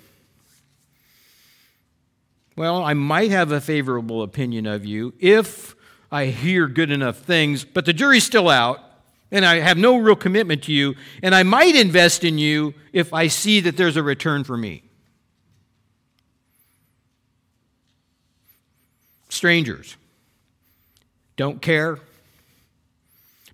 Well, 2.57 2.85
I 2.85 2.93
might 2.93 3.31
have 3.31 3.53
a 3.53 3.61
favorable 3.61 4.23
opinion 4.23 4.67
of 4.67 4.85
you 4.85 5.15
if 5.21 5.77
I 6.11 6.27
hear 6.27 6.67
good 6.69 6.91
enough 6.91 7.19
things, 7.19 7.65
but 7.65 7.85
the 7.85 7.93
jury's 7.93 8.25
still 8.25 8.49
out, 8.49 8.81
and 9.31 9.45
I 9.45 9.57
have 9.57 9.77
no 9.77 9.97
real 9.99 10.17
commitment 10.17 10.63
to 10.65 10.73
you, 10.73 10.95
and 11.23 11.35
I 11.35 11.43
might 11.43 11.77
invest 11.77 12.25
in 12.25 12.39
you 12.39 12.75
if 12.93 13.13
I 13.13 13.27
see 13.27 13.61
that 13.61 13.77
there's 13.77 13.97
a 13.97 14.03
return 14.03 14.45
for 14.45 14.57
me. 14.57 14.85
Strangers 19.29 19.97
don't 21.37 21.61
care, 21.61 21.99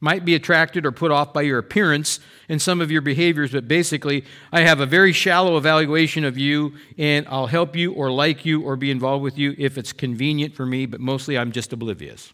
might 0.00 0.24
be 0.24 0.34
attracted 0.34 0.86
or 0.86 0.92
put 0.92 1.10
off 1.10 1.32
by 1.32 1.42
your 1.42 1.58
appearance 1.58 2.20
and 2.48 2.60
some 2.62 2.80
of 2.80 2.90
your 2.90 3.00
behaviors, 3.00 3.52
but 3.52 3.66
basically, 3.66 4.24
I 4.52 4.60
have 4.60 4.80
a 4.80 4.86
very 4.86 5.12
shallow 5.12 5.56
evaluation 5.56 6.24
of 6.24 6.38
you, 6.38 6.74
and 6.98 7.26
I'll 7.28 7.46
help 7.46 7.74
you 7.74 7.92
or 7.92 8.10
like 8.10 8.44
you 8.44 8.62
or 8.62 8.76
be 8.76 8.90
involved 8.90 9.24
with 9.24 9.38
you 9.38 9.54
if 9.58 9.76
it's 9.76 9.92
convenient 9.92 10.54
for 10.54 10.66
me, 10.66 10.86
but 10.86 11.00
mostly 11.00 11.36
I'm 11.36 11.52
just 11.52 11.72
oblivious. 11.72 12.32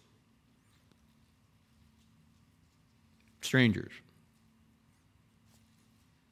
Strangers. 3.40 3.92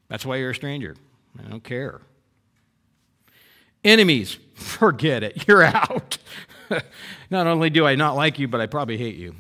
That's 0.09 0.25
why 0.25 0.37
you're 0.37 0.51
a 0.51 0.55
stranger. 0.55 0.97
I 1.39 1.49
don't 1.49 1.65
care. 1.65 2.01
Enemies, 3.85 4.39
forget 4.55 5.23
it. 5.23 5.47
You're 5.47 5.65
out. 5.65 6.19
not 7.31 7.47
only 7.47 7.71
do 7.71 7.87
I 7.87 7.95
not 7.95 8.17
like 8.17 8.39
you, 8.39 8.49
but 8.49 8.61
I 8.61 8.67
probably 8.67 8.97
hate 8.97 9.17
you. 9.17 9.35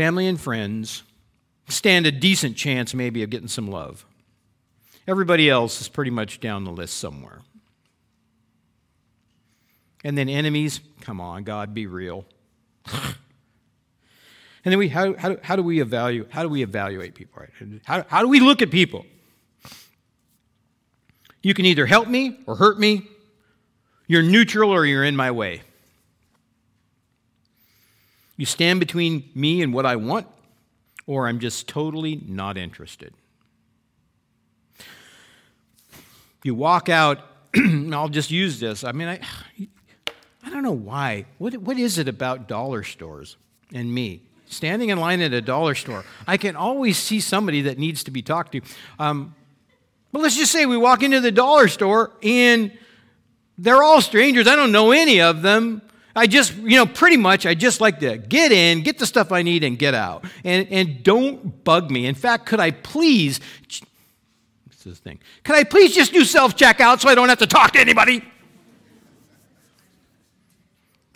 family 0.00 0.26
and 0.26 0.40
friends 0.40 1.02
stand 1.68 2.06
a 2.06 2.10
decent 2.10 2.56
chance 2.56 2.94
maybe 2.94 3.22
of 3.22 3.28
getting 3.28 3.48
some 3.48 3.70
love. 3.70 4.06
Everybody 5.06 5.50
else 5.50 5.82
is 5.82 5.88
pretty 5.88 6.10
much 6.10 6.40
down 6.40 6.64
the 6.64 6.70
list 6.70 6.96
somewhere. 6.96 7.40
And 10.02 10.16
then 10.16 10.30
enemies, 10.30 10.80
come 11.02 11.20
on, 11.20 11.44
God, 11.44 11.74
be 11.74 11.86
real. 11.86 12.24
And 12.86 13.14
then 14.64 14.78
we, 14.78 14.88
how, 14.88 15.14
how, 15.14 15.36
how, 15.42 15.56
do 15.56 15.62
we 15.62 15.80
evaluate, 15.80 16.30
how 16.30 16.42
do 16.42 16.48
we 16.48 16.62
evaluate 16.62 17.14
people, 17.14 17.42
right? 17.42 17.80
How, 17.84 18.04
how 18.08 18.22
do 18.22 18.28
we 18.28 18.40
look 18.40 18.62
at 18.62 18.70
people? 18.70 19.06
You 21.42 21.54
can 21.54 21.64
either 21.64 21.86
help 21.86 22.08
me 22.08 22.38
or 22.46 22.56
hurt 22.56 22.78
me. 22.78 23.08
You're 24.06 24.22
neutral 24.22 24.70
or 24.70 24.84
you're 24.84 25.04
in 25.04 25.16
my 25.16 25.30
way. 25.30 25.62
You 28.36 28.46
stand 28.46 28.80
between 28.80 29.28
me 29.34 29.62
and 29.62 29.72
what 29.72 29.86
I 29.86 29.96
want, 29.96 30.26
or 31.06 31.28
I'm 31.28 31.40
just 31.40 31.68
totally 31.68 32.22
not 32.26 32.56
interested. 32.56 33.12
You 36.42 36.54
walk 36.54 36.88
out, 36.88 37.18
I'll 37.92 38.08
just 38.08 38.30
use 38.30 38.58
this. 38.58 38.82
I 38.82 38.92
mean, 38.92 39.08
I, 39.08 39.20
I 40.44 40.50
don't 40.50 40.62
know 40.62 40.72
why. 40.72 41.26
What, 41.38 41.56
what 41.58 41.78
is 41.78 41.98
it 41.98 42.08
about 42.08 42.48
dollar 42.48 42.82
stores 42.82 43.36
and 43.72 43.92
me? 43.92 44.22
Standing 44.46 44.88
in 44.88 44.98
line 44.98 45.20
at 45.20 45.32
a 45.32 45.40
dollar 45.40 45.74
store, 45.76 46.04
I 46.26 46.36
can 46.36 46.56
always 46.56 46.98
see 46.98 47.20
somebody 47.20 47.62
that 47.62 47.78
needs 47.78 48.02
to 48.04 48.10
be 48.10 48.20
talked 48.20 48.52
to. 48.52 48.60
Um, 48.98 49.34
but 50.12 50.22
let's 50.22 50.36
just 50.36 50.50
say 50.50 50.66
we 50.66 50.76
walk 50.76 51.02
into 51.04 51.20
the 51.20 51.30
dollar 51.30 51.68
store 51.68 52.12
and 52.22 52.76
they're 53.58 53.82
all 53.82 54.00
strangers. 54.00 54.48
I 54.48 54.56
don't 54.56 54.72
know 54.72 54.90
any 54.90 55.20
of 55.20 55.42
them. 55.42 55.82
I 56.16 56.26
just, 56.26 56.56
you 56.56 56.76
know, 56.76 56.86
pretty 56.86 57.16
much, 57.16 57.46
I 57.46 57.54
just 57.54 57.80
like 57.80 58.00
to 58.00 58.18
get 58.18 58.50
in, 58.50 58.82
get 58.82 58.98
the 58.98 59.06
stuff 59.06 59.30
I 59.30 59.42
need, 59.42 59.62
and 59.62 59.78
get 59.78 59.94
out. 59.94 60.24
And, 60.42 60.66
and 60.70 61.02
don't 61.04 61.62
bug 61.62 61.90
me. 61.90 62.06
In 62.06 62.16
fact, 62.16 62.46
could 62.46 62.58
I 62.58 62.72
please, 62.72 63.38
this 63.68 63.82
is 64.78 64.84
the 64.84 64.94
thing, 64.96 65.20
could 65.44 65.54
I 65.54 65.62
please 65.62 65.94
just 65.94 66.12
do 66.12 66.24
self 66.24 66.56
checkout 66.56 67.00
so 67.00 67.08
I 67.08 67.14
don't 67.14 67.28
have 67.28 67.38
to 67.38 67.46
talk 67.46 67.72
to 67.72 67.78
anybody? 67.78 68.24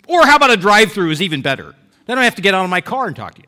Or 0.07 0.25
how 0.25 0.35
about 0.35 0.51
a 0.51 0.57
drive 0.57 0.91
through 0.91 1.11
is 1.11 1.21
even 1.21 1.41
better? 1.41 1.75
Then 2.05 2.19
I 2.19 2.25
have 2.25 2.35
to 2.35 2.41
get 2.41 2.53
out 2.53 2.63
of 2.63 2.69
my 2.69 2.81
car 2.81 3.07
and 3.07 3.15
talk 3.15 3.35
to 3.35 3.41
you. 3.41 3.47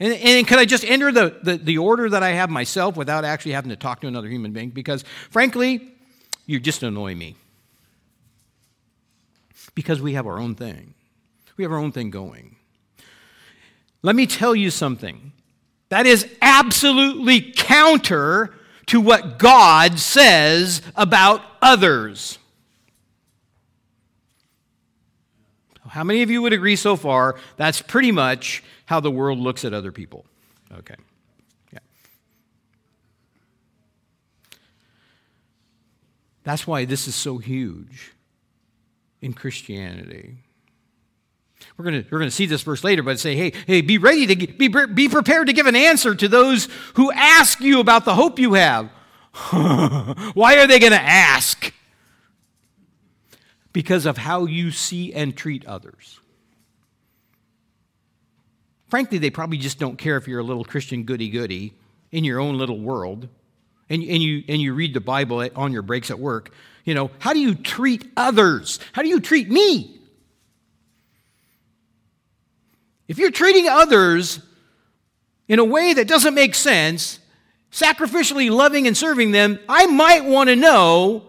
And, 0.00 0.14
and 0.14 0.48
could 0.48 0.58
I 0.58 0.64
just 0.64 0.84
enter 0.84 1.12
the, 1.12 1.38
the, 1.42 1.56
the 1.58 1.78
order 1.78 2.08
that 2.08 2.22
I 2.22 2.30
have 2.30 2.50
myself 2.50 2.96
without 2.96 3.24
actually 3.24 3.52
having 3.52 3.68
to 3.68 3.76
talk 3.76 4.00
to 4.00 4.06
another 4.06 4.28
human 4.28 4.52
being? 4.52 4.70
Because, 4.70 5.04
frankly, 5.30 5.92
you 6.46 6.58
just 6.58 6.82
annoy 6.82 7.14
me. 7.14 7.36
Because 9.74 10.00
we 10.00 10.14
have 10.14 10.26
our 10.26 10.38
own 10.38 10.54
thing, 10.54 10.94
we 11.56 11.64
have 11.64 11.72
our 11.72 11.78
own 11.78 11.92
thing 11.92 12.10
going. 12.10 12.56
Let 14.02 14.16
me 14.16 14.26
tell 14.26 14.56
you 14.56 14.70
something 14.70 15.32
that 15.90 16.06
is 16.06 16.26
absolutely 16.40 17.52
counter 17.52 18.54
to 18.86 19.00
what 19.00 19.38
God 19.38 19.98
says 19.98 20.82
about 20.96 21.42
others. 21.62 22.39
How 25.90 26.04
many 26.04 26.22
of 26.22 26.30
you 26.30 26.40
would 26.42 26.52
agree 26.52 26.76
so 26.76 26.96
far 26.96 27.36
that's 27.56 27.82
pretty 27.82 28.12
much 28.12 28.62
how 28.86 29.00
the 29.00 29.10
world 29.10 29.38
looks 29.38 29.64
at 29.64 29.74
other 29.74 29.90
people? 29.90 30.24
Okay. 30.72 30.94
Yeah. 31.72 31.80
That's 36.44 36.66
why 36.66 36.84
this 36.84 37.08
is 37.08 37.14
so 37.14 37.38
huge 37.38 38.12
in 39.20 39.32
Christianity. 39.32 40.36
We're 41.76 41.84
going 41.84 42.06
we're 42.10 42.18
gonna 42.18 42.30
see 42.30 42.46
this 42.46 42.62
verse 42.62 42.84
later, 42.84 43.02
but 43.02 43.18
say, 43.18 43.34
hey, 43.34 43.52
hey, 43.66 43.80
be 43.80 43.98
ready 43.98 44.26
to 44.26 44.46
be, 44.46 44.68
be 44.68 45.08
prepared 45.08 45.48
to 45.48 45.52
give 45.52 45.66
an 45.66 45.76
answer 45.76 46.14
to 46.14 46.28
those 46.28 46.68
who 46.94 47.10
ask 47.12 47.60
you 47.60 47.80
about 47.80 48.04
the 48.04 48.14
hope 48.14 48.38
you 48.38 48.54
have. 48.54 48.90
Why 50.34 50.58
are 50.58 50.66
they 50.66 50.78
going 50.78 50.92
to 50.92 51.00
ask? 51.00 51.72
Because 53.72 54.06
of 54.06 54.16
how 54.18 54.46
you 54.46 54.70
see 54.70 55.12
and 55.12 55.36
treat 55.36 55.66
others. 55.66 56.20
Frankly, 58.88 59.18
they 59.18 59.30
probably 59.30 59.58
just 59.58 59.78
don't 59.78 59.96
care 59.96 60.16
if 60.16 60.26
you're 60.26 60.40
a 60.40 60.44
little 60.44 60.64
Christian 60.64 61.04
goody 61.04 61.30
goody 61.30 61.74
in 62.10 62.24
your 62.24 62.40
own 62.40 62.58
little 62.58 62.80
world 62.80 63.28
and, 63.88 64.02
and, 64.02 64.22
you, 64.22 64.42
and 64.48 64.60
you 64.60 64.74
read 64.74 64.94
the 64.94 65.00
Bible 65.00 65.48
on 65.54 65.72
your 65.72 65.82
breaks 65.82 66.10
at 66.10 66.18
work. 66.18 66.52
You 66.84 66.94
know, 66.94 67.10
how 67.18 67.32
do 67.32 67.38
you 67.38 67.54
treat 67.54 68.10
others? 68.16 68.80
How 68.92 69.02
do 69.02 69.08
you 69.08 69.20
treat 69.20 69.48
me? 69.50 70.00
If 73.06 73.18
you're 73.18 73.30
treating 73.30 73.68
others 73.68 74.40
in 75.48 75.58
a 75.58 75.64
way 75.64 75.92
that 75.92 76.06
doesn't 76.06 76.34
make 76.34 76.54
sense, 76.54 77.18
sacrificially 77.72 78.50
loving 78.50 78.86
and 78.86 78.96
serving 78.96 79.32
them, 79.32 79.58
I 79.68 79.86
might 79.86 80.24
want 80.24 80.48
to 80.48 80.56
know 80.56 81.24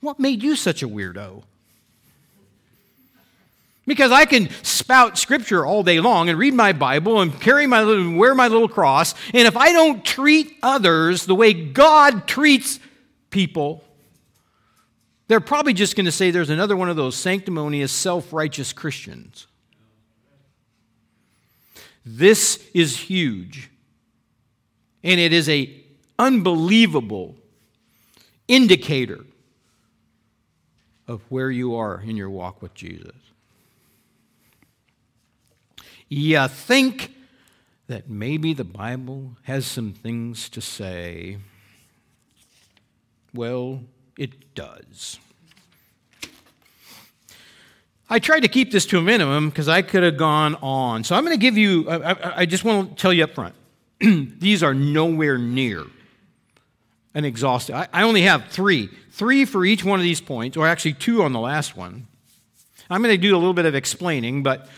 what 0.00 0.20
made 0.20 0.42
you 0.42 0.56
such 0.56 0.82
a 0.82 0.88
weirdo. 0.88 1.42
Because 3.88 4.12
I 4.12 4.26
can 4.26 4.50
spout 4.62 5.16
scripture 5.16 5.64
all 5.64 5.82
day 5.82 5.98
long 5.98 6.28
and 6.28 6.38
read 6.38 6.52
my 6.52 6.74
Bible 6.74 7.22
and 7.22 7.40
carry 7.40 7.66
my 7.66 7.82
little, 7.82 8.12
wear 8.12 8.34
my 8.34 8.46
little 8.46 8.68
cross, 8.68 9.14
and 9.32 9.48
if 9.48 9.56
I 9.56 9.72
don't 9.72 10.04
treat 10.04 10.54
others 10.62 11.24
the 11.24 11.34
way 11.34 11.54
God 11.54 12.28
treats 12.28 12.80
people, 13.30 13.82
they're 15.26 15.40
probably 15.40 15.72
just 15.72 15.96
going 15.96 16.04
to 16.04 16.12
say 16.12 16.30
there's 16.30 16.50
another 16.50 16.76
one 16.76 16.90
of 16.90 16.96
those 16.96 17.16
sanctimonious, 17.16 17.90
self 17.90 18.30
righteous 18.30 18.74
Christians. 18.74 19.46
This 22.04 22.62
is 22.74 22.94
huge. 22.94 23.70
And 25.02 25.18
it 25.18 25.32
is 25.32 25.48
a 25.48 25.74
unbelievable 26.18 27.36
indicator 28.48 29.24
of 31.06 31.22
where 31.30 31.50
you 31.50 31.74
are 31.76 32.02
in 32.02 32.18
your 32.18 32.28
walk 32.28 32.60
with 32.60 32.74
Jesus. 32.74 33.14
You 36.08 36.48
think 36.48 37.14
that 37.86 38.08
maybe 38.08 38.52
the 38.54 38.64
Bible 38.64 39.36
has 39.42 39.66
some 39.66 39.92
things 39.92 40.48
to 40.50 40.60
say. 40.60 41.38
Well, 43.34 43.82
it 44.16 44.54
does. 44.54 45.18
I 48.10 48.18
tried 48.18 48.40
to 48.40 48.48
keep 48.48 48.72
this 48.72 48.86
to 48.86 48.98
a 48.98 49.02
minimum 49.02 49.50
because 49.50 49.68
I 49.68 49.82
could 49.82 50.02
have 50.02 50.16
gone 50.16 50.54
on. 50.56 51.04
So 51.04 51.14
I'm 51.14 51.24
going 51.24 51.36
to 51.36 51.40
give 51.40 51.58
you, 51.58 51.88
I, 51.90 52.40
I 52.40 52.46
just 52.46 52.64
want 52.64 52.90
to 52.90 53.00
tell 53.00 53.12
you 53.12 53.24
up 53.24 53.34
front 53.34 53.54
these 54.00 54.62
are 54.62 54.72
nowhere 54.72 55.36
near 55.36 55.84
an 57.14 57.24
exhaustive. 57.24 57.74
I, 57.74 57.88
I 57.92 58.02
only 58.04 58.22
have 58.22 58.46
three, 58.46 58.88
three 59.10 59.44
for 59.44 59.64
each 59.64 59.84
one 59.84 59.98
of 59.98 60.04
these 60.04 60.20
points, 60.20 60.56
or 60.56 60.66
actually 60.66 60.94
two 60.94 61.22
on 61.22 61.32
the 61.32 61.40
last 61.40 61.76
one. 61.76 62.06
I'm 62.88 63.02
going 63.02 63.14
to 63.14 63.20
do 63.20 63.34
a 63.34 63.38
little 63.38 63.54
bit 63.54 63.66
of 63.66 63.74
explaining, 63.74 64.42
but 64.42 64.68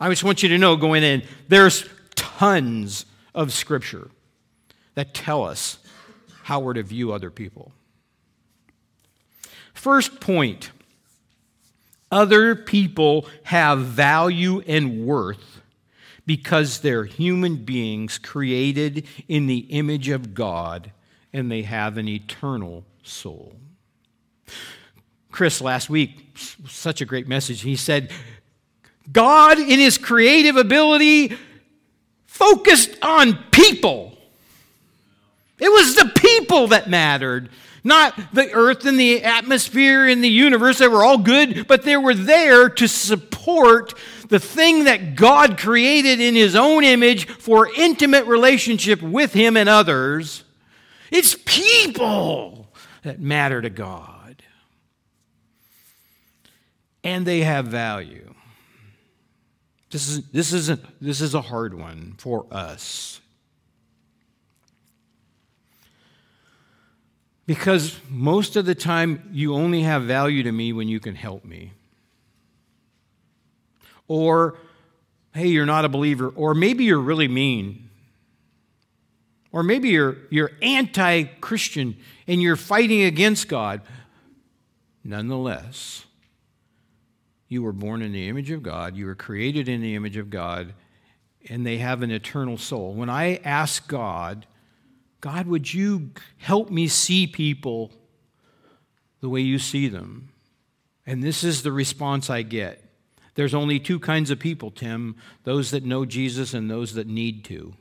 I 0.00 0.08
just 0.08 0.24
want 0.24 0.42
you 0.42 0.48
to 0.50 0.58
know 0.58 0.76
going 0.76 1.02
in, 1.02 1.22
there's 1.48 1.88
tons 2.14 3.06
of 3.34 3.52
scripture 3.52 4.10
that 4.94 5.14
tell 5.14 5.44
us 5.44 5.78
how 6.44 6.60
we're 6.60 6.74
to 6.74 6.82
view 6.82 7.12
other 7.12 7.30
people. 7.30 7.72
First 9.74 10.20
point 10.20 10.70
other 12.10 12.54
people 12.54 13.26
have 13.44 13.80
value 13.80 14.60
and 14.66 15.04
worth 15.04 15.60
because 16.24 16.80
they're 16.80 17.04
human 17.04 17.56
beings 17.56 18.18
created 18.18 19.06
in 19.28 19.46
the 19.46 19.58
image 19.58 20.08
of 20.08 20.34
God 20.34 20.92
and 21.32 21.50
they 21.50 21.62
have 21.62 21.96
an 21.96 22.08
eternal 22.08 22.84
soul. 23.02 23.54
Chris 25.30 25.60
last 25.60 25.90
week, 25.90 26.36
such 26.66 27.00
a 27.00 27.04
great 27.04 27.28
message. 27.28 27.60
He 27.60 27.76
said, 27.76 28.10
God, 29.12 29.58
in 29.58 29.78
his 29.78 29.98
creative 29.98 30.56
ability, 30.56 31.36
focused 32.26 32.96
on 33.02 33.38
people. 33.50 34.16
It 35.58 35.70
was 35.70 35.94
the 35.94 36.12
people 36.14 36.68
that 36.68 36.90
mattered, 36.90 37.48
not 37.82 38.34
the 38.34 38.52
earth 38.52 38.84
and 38.84 39.00
the 39.00 39.24
atmosphere 39.24 40.06
and 40.06 40.22
the 40.22 40.28
universe. 40.28 40.78
They 40.78 40.88
were 40.88 41.04
all 41.04 41.18
good, 41.18 41.66
but 41.66 41.82
they 41.82 41.96
were 41.96 42.14
there 42.14 42.68
to 42.68 42.86
support 42.86 43.94
the 44.28 44.40
thing 44.40 44.84
that 44.84 45.14
God 45.14 45.56
created 45.56 46.20
in 46.20 46.34
his 46.34 46.54
own 46.56 46.84
image 46.84 47.26
for 47.26 47.72
intimate 47.74 48.26
relationship 48.26 49.00
with 49.00 49.32
him 49.32 49.56
and 49.56 49.68
others. 49.68 50.44
It's 51.10 51.36
people 51.46 52.68
that 53.02 53.20
matter 53.20 53.62
to 53.62 53.70
God. 53.70 54.42
And 57.04 57.24
they 57.24 57.42
have 57.42 57.66
value. 57.66 58.34
This 59.90 60.08
is, 60.08 60.28
this, 60.30 60.52
is 60.52 60.68
a, 60.68 60.78
this 61.00 61.20
is 61.20 61.34
a 61.34 61.40
hard 61.40 61.74
one 61.74 62.14
for 62.18 62.46
us. 62.50 63.20
Because 67.46 67.98
most 68.10 68.56
of 68.56 68.66
the 68.66 68.74
time, 68.74 69.28
you 69.32 69.54
only 69.54 69.82
have 69.82 70.02
value 70.02 70.42
to 70.42 70.50
me 70.50 70.72
when 70.72 70.88
you 70.88 70.98
can 70.98 71.14
help 71.14 71.44
me. 71.44 71.72
Or, 74.08 74.56
hey, 75.32 75.46
you're 75.46 75.66
not 75.66 75.84
a 75.84 75.88
believer. 75.88 76.28
Or 76.28 76.54
maybe 76.54 76.84
you're 76.84 76.98
really 76.98 77.28
mean. 77.28 77.88
Or 79.52 79.62
maybe 79.62 79.90
you're, 79.90 80.16
you're 80.30 80.50
anti 80.60 81.24
Christian 81.40 81.96
and 82.26 82.42
you're 82.42 82.56
fighting 82.56 83.02
against 83.02 83.46
God. 83.46 83.80
Nonetheless, 85.04 86.05
you 87.48 87.62
were 87.62 87.72
born 87.72 88.02
in 88.02 88.12
the 88.12 88.28
image 88.28 88.50
of 88.50 88.62
God, 88.62 88.96
you 88.96 89.06
were 89.06 89.14
created 89.14 89.68
in 89.68 89.80
the 89.80 89.94
image 89.94 90.16
of 90.16 90.30
God, 90.30 90.74
and 91.48 91.64
they 91.64 91.78
have 91.78 92.02
an 92.02 92.10
eternal 92.10 92.58
soul. 92.58 92.92
When 92.92 93.08
I 93.08 93.36
ask 93.44 93.86
God, 93.86 94.46
God, 95.20 95.46
would 95.46 95.72
you 95.72 96.10
help 96.38 96.70
me 96.70 96.88
see 96.88 97.26
people 97.26 97.92
the 99.20 99.28
way 99.28 99.40
you 99.40 99.58
see 99.58 99.88
them? 99.88 100.30
And 101.06 101.22
this 101.22 101.44
is 101.44 101.62
the 101.62 101.72
response 101.72 102.28
I 102.28 102.42
get. 102.42 102.82
There's 103.34 103.54
only 103.54 103.78
two 103.78 104.00
kinds 104.00 104.30
of 104.30 104.38
people, 104.38 104.70
Tim 104.70 105.16
those 105.44 105.70
that 105.70 105.84
know 105.84 106.04
Jesus 106.04 106.54
and 106.54 106.70
those 106.70 106.94
that 106.94 107.06
need 107.06 107.44
to. 107.44 107.74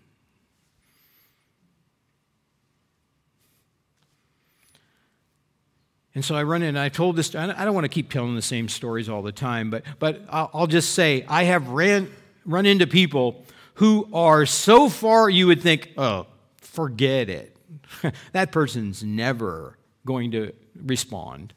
And 6.15 6.23
so 6.23 6.33
I 6.33 6.43
run 6.43 6.61
in, 6.61 6.69
and 6.69 6.79
I 6.79 6.87
told 6.87 7.17
this, 7.17 7.35
I 7.35 7.65
don't 7.65 7.73
want 7.73 7.83
to 7.83 7.89
keep 7.89 8.09
telling 8.09 8.35
the 8.35 8.41
same 8.41 8.69
stories 8.69 9.09
all 9.09 9.21
the 9.21 9.33
time, 9.33 9.69
but, 9.69 9.83
but 9.99 10.21
I'll 10.29 10.65
just 10.65 10.95
say 10.95 11.25
I 11.27 11.43
have 11.43 11.67
ran, 11.67 12.09
run 12.45 12.65
into 12.65 12.87
people 12.87 13.45
who 13.75 14.07
are 14.13 14.45
so 14.45 14.87
far 14.87 15.29
you 15.29 15.47
would 15.47 15.61
think, 15.61 15.91
oh, 15.97 16.27
forget 16.57 17.29
it. 17.29 17.57
that 18.31 18.53
person's 18.53 19.03
never 19.03 19.77
going 20.05 20.31
to 20.31 20.53
respond. 20.81 21.53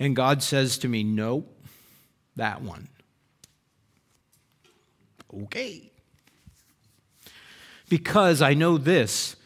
And 0.00 0.16
God 0.16 0.42
says 0.42 0.78
to 0.78 0.88
me, 0.88 1.04
nope, 1.04 1.46
that 2.34 2.62
one. 2.62 2.88
Okay. 5.44 5.92
Because 7.88 8.42
I 8.42 8.54
know 8.54 8.78
this 8.78 9.36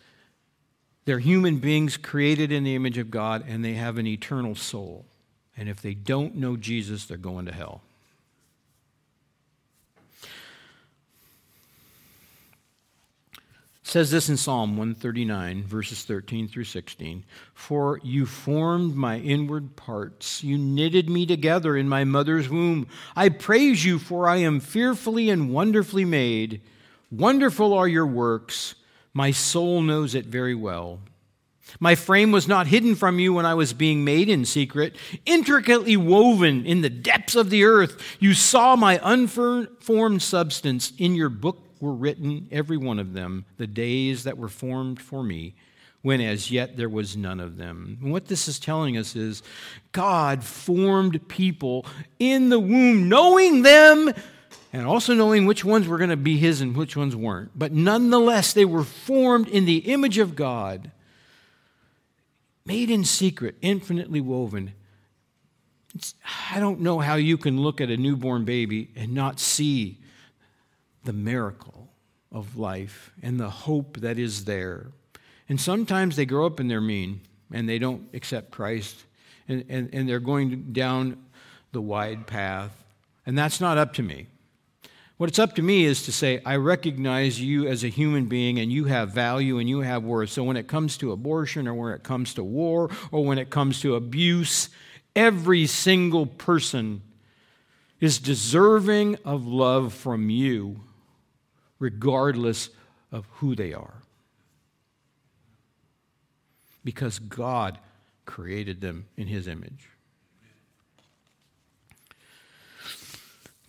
they're 1.05 1.19
human 1.19 1.59
beings 1.59 1.97
created 1.97 2.51
in 2.51 2.65
the 2.65 2.75
image 2.75 2.99
of 2.99 3.11
God, 3.11 3.45
and 3.47 3.65
they 3.65 3.75
have 3.75 3.99
an 3.99 4.07
eternal 4.07 4.55
soul. 4.55 5.05
And 5.57 5.69
if 5.69 5.81
they 5.83 5.95
don't 5.95 6.37
know 6.37 6.57
Jesus, 6.57 7.05
they're 7.05 7.17
going 7.17 7.47
to 7.47 7.53
hell. 7.53 7.83
It 13.83 13.91
says 13.91 14.11
this 14.11 14.29
in 14.31 14.39
Psalm 14.39 14.77
139, 14.79 15.65
verses 15.65 16.05
13 16.05 16.49
through 16.49 16.65
16 16.65 17.23
For 17.53 18.01
you 18.03 18.25
formed 18.25 18.97
my 18.97 19.19
inward 19.19 19.77
parts, 19.77 20.43
you 20.43 20.57
knitted 20.57 21.11
me 21.11 21.27
together 21.27 21.77
in 21.77 21.89
my 21.89 22.05
mother's 22.05 22.49
womb. 22.49 22.89
I 23.15 23.29
praise 23.29 23.85
you, 23.85 23.99
for 23.99 24.27
I 24.27 24.37
am 24.37 24.59
fearfully 24.59 25.29
and 25.29 25.53
wonderfully 25.53 26.07
made. 26.07 26.63
Wonderful 27.13 27.75
are 27.75 27.87
your 27.87 28.07
works 28.07 28.75
my 29.15 29.31
soul 29.31 29.81
knows 29.81 30.15
it 30.15 30.27
very 30.27 30.55
well. 30.55 30.99
My 31.81 31.95
frame 31.95 32.31
was 32.31 32.47
not 32.47 32.67
hidden 32.67 32.95
from 32.95 33.19
you 33.19 33.33
when 33.33 33.47
I 33.47 33.55
was 33.55 33.73
being 33.73 34.05
made 34.05 34.29
in 34.29 34.45
secret, 34.45 34.97
intricately 35.25 35.97
woven 35.97 36.67
in 36.67 36.83
the 36.83 36.91
depths 36.91 37.35
of 37.35 37.51
the 37.51 37.65
earth. 37.65 38.17
You 38.21 38.35
saw 38.35 38.77
my 38.77 39.01
unformed 39.03 40.23
substance. 40.23 40.93
In 40.99 41.15
your 41.15 41.31
book 41.31 41.63
were 41.81 41.95
written, 41.95 42.49
every 42.53 42.77
one 42.77 42.99
of 42.99 43.15
them, 43.15 43.45
the 43.57 43.67
days 43.67 44.25
that 44.25 44.39
were 44.39 44.49
formed 44.49 45.01
for 45.01 45.23
me, 45.23 45.55
when 46.03 46.21
as 46.21 46.51
yet 46.51 46.77
there 46.77 46.89
was 46.89 47.17
none 47.17 47.41
of 47.41 47.57
them. 47.57 47.99
And 48.03 48.13
what 48.13 48.27
this 48.27 48.47
is 48.47 48.59
telling 48.59 48.99
us 48.99 49.17
is 49.17 49.43
God 49.93 50.45
formed 50.45 51.29
people 51.29 51.87
in 52.19 52.51
the 52.51 52.61
womb, 52.61 53.09
knowing 53.09 53.63
them 53.63 54.13
and 54.73 54.87
also 54.87 55.15
knowing 55.15 55.47
which 55.47 55.65
ones 55.65 55.87
were 55.87 55.99
going 55.99 56.11
to 56.11 56.17
be 56.17 56.37
his 56.37 56.61
and 56.61 56.77
which 56.77 56.97
ones 56.97 57.15
weren't. 57.15 57.51
But 57.57 57.73
nonetheless, 57.73 58.53
they 58.53 58.65
were 58.65 58.85
formed 58.85 59.49
in 59.49 59.65
the 59.65 59.79
image 59.79 60.19
of 60.19 60.35
God 60.35 60.91
made 62.67 62.91
in 62.91 63.05
secret, 63.05 63.57
infinitely 63.61 64.21
woven. 64.21 64.73
It's, 65.95 66.15
I 66.51 66.59
don't 66.59 66.81
know 66.81 66.99
how 66.99 67.15
you 67.15 67.37
can 67.37 67.61
look 67.61 67.81
at 67.81 67.91
a 67.91 67.97
newborn 67.97 68.45
baby 68.45 68.91
and 68.97 69.15
not 69.15 69.39
see 69.39 70.01
the 71.05 71.13
miracle 71.13 71.89
of 72.33 72.57
life 72.57 73.13
and 73.23 73.39
the 73.39 73.51
hope 73.51 73.99
that 73.99 74.19
is 74.19 74.45
there. 74.45 74.89
And 75.49 75.61
sometimes 75.61 76.17
they 76.17 76.27
grow 76.27 76.47
up 76.47 76.59
and 76.59 76.71
they're 76.71 76.81
mean 76.81 77.21
and 77.53 77.69
they 77.69 77.79
don't 77.79 78.09
accept 78.15 78.51
Christ 78.51 79.05
and, 79.47 79.65
and, 79.69 79.91
and 79.93 80.09
they're 80.09 80.21
going 80.21 80.73
down 80.73 81.23
the 81.73 81.83
wide 81.83 82.27
path. 82.27 82.73
And 83.27 83.37
that's 83.37 83.61
not 83.61 83.79
up 83.79 83.93
to 83.95 84.03
me. 84.03 84.27
What 85.17 85.29
it's 85.29 85.39
up 85.39 85.55
to 85.55 85.63
me 85.63 85.85
is 85.85 86.03
to 86.05 86.13
say, 86.13 86.41
I 86.45 86.57
recognize 86.57 87.41
you 87.41 87.69
as 87.69 87.85
a 87.85 87.89
human 87.89 88.27
being 88.27 88.59
and 88.59 88.73
you 88.73 88.87
have 88.87 89.11
value 89.11 89.59
and 89.59 89.69
you 89.69 89.81
have 89.81 90.03
worth. 90.03 90.31
So 90.31 90.43
when 90.43 90.57
it 90.57 90.67
comes 90.67 90.97
to 90.99 91.13
abortion 91.13 91.69
or 91.69 91.75
when 91.75 91.93
it 91.93 92.03
comes 92.03 92.35
to 92.35 92.43
war 92.43 92.91
or 93.13 93.25
when 93.25 93.39
it 93.39 93.49
comes 93.49 93.81
to 93.83 93.95
abuse, 93.95 94.71
every 95.15 95.67
single 95.67 96.27
person 96.27 97.03
is 98.01 98.19
deserving 98.19 99.17
of 99.25 99.47
love 99.47 99.95
from 99.95 100.31
you, 100.31 100.81
regardless 101.79 102.71
of 103.13 103.27
who 103.35 103.55
they 103.55 103.73
are. 103.73 104.03
Because 106.83 107.21
God 107.21 107.79
created 108.27 108.81
them 108.81 109.07
in 109.17 109.29
His 109.29 109.47
image. 109.47 109.89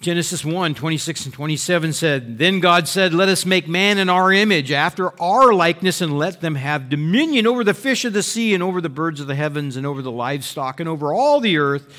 Genesis 0.06 0.46
1 0.46 0.76
26 0.76 1.26
and 1.26 1.34
27 1.34 1.92
said, 1.92 2.38
Then 2.38 2.60
God 2.60 2.88
said, 2.88 3.12
Let 3.12 3.28
us 3.28 3.44
make 3.44 3.68
man 3.68 3.98
in 3.98 4.08
our 4.08 4.32
image, 4.32 4.72
after 4.72 5.20
our 5.20 5.52
likeness, 5.52 6.00
and 6.00 6.20
let 6.20 6.42
them 6.42 6.54
have 6.54 6.90
dominion 6.90 7.48
over 7.48 7.64
the 7.64 7.74
fish 7.74 8.06
of 8.06 8.14
the 8.14 8.22
sea, 8.22 8.54
and 8.54 8.62
over 8.62 8.82
the 8.82 8.88
birds 8.88 9.20
of 9.20 9.26
the 9.26 9.34
heavens, 9.34 9.76
and 9.76 9.84
over 9.84 10.04
the 10.04 10.12
livestock, 10.12 10.80
and 10.80 10.88
over 10.88 11.12
all 11.12 11.40
the 11.40 11.58
earth, 11.58 11.92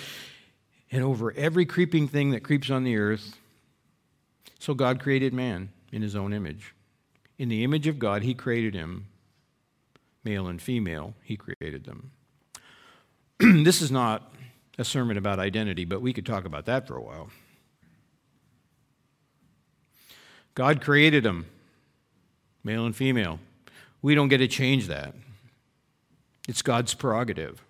and 0.93 1.03
over 1.03 1.33
every 1.33 1.67
creeping 1.67 2.07
thing 2.07 2.31
that 2.31 2.45
creeps 2.45 2.71
on 2.71 2.85
the 2.85 2.97
earth. 2.97 3.39
So 4.61 4.73
God 4.73 5.01
created 5.01 5.35
man 5.35 5.71
in 5.91 6.03
his 6.03 6.15
own 6.15 6.33
image. 6.33 6.75
In 7.39 7.49
the 7.49 7.65
image 7.65 7.89
of 7.89 7.99
God, 7.99 8.23
he 8.23 8.35
created 8.35 8.73
him. 8.73 9.09
Male 10.23 10.47
and 10.47 10.63
female, 10.63 11.15
he 11.25 11.37
created 11.37 11.87
them. 11.87 12.13
this 13.65 13.83
is 13.83 13.91
not 13.91 14.33
a 14.79 14.85
sermon 14.85 15.17
about 15.17 15.41
identity, 15.41 15.85
but 15.85 16.01
we 16.01 16.13
could 16.13 16.25
talk 16.25 16.45
about 16.45 16.67
that 16.67 16.87
for 16.87 16.97
a 16.97 17.03
while. 17.03 17.31
God 20.57 20.81
created 20.81 21.23
them, 21.23 21.45
male 22.65 22.87
and 22.87 22.97
female. 22.97 23.39
We 24.01 24.15
don't 24.15 24.29
get 24.29 24.39
to 24.39 24.49
change 24.49 24.87
that. 24.87 25.15
It's 26.49 26.63
God's 26.63 26.95
prerogative. 26.95 27.63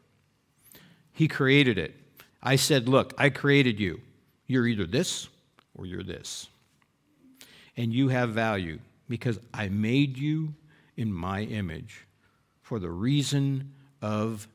He 1.12 1.27
created 1.27 1.79
it. 1.79 1.94
I 2.42 2.55
said, 2.55 2.88
Look, 2.88 3.12
I 3.18 3.29
created 3.31 3.81
you. 3.81 4.01
You're 4.46 4.68
either 4.68 4.87
this 4.87 5.29
or 5.75 5.85
you're 5.85 6.05
this. 6.05 6.46
And 7.77 7.92
you 7.92 8.09
have 8.09 8.31
value 8.31 8.79
because 9.09 9.40
I 9.53 9.68
made 9.68 10.16
you 10.16 10.55
in 10.96 11.12
my 11.12 11.42
image 11.42 12.07
for 12.62 12.79
the 12.79 12.90
reason 12.90 13.72
of 14.01 14.46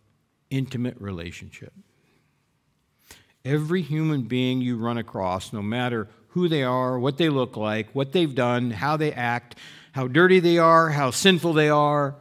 intimate 0.49 0.95
relationship. 1.01 1.73
Every 3.43 3.81
human 3.81 4.21
being 4.21 4.61
you 4.61 4.77
run 4.77 4.97
across, 4.97 5.51
no 5.51 5.61
matter 5.61 6.07
who 6.31 6.47
they 6.47 6.63
are, 6.63 6.97
what 6.97 7.17
they 7.17 7.29
look 7.29 7.57
like, 7.57 7.93
what 7.93 8.13
they've 8.13 8.33
done, 8.33 8.71
how 8.71 8.97
they 8.97 9.11
act, 9.11 9.55
how 9.91 10.07
dirty 10.07 10.39
they 10.39 10.57
are, 10.57 10.89
how 10.89 11.11
sinful 11.11 11.53
they 11.53 11.69
are, 11.69 12.15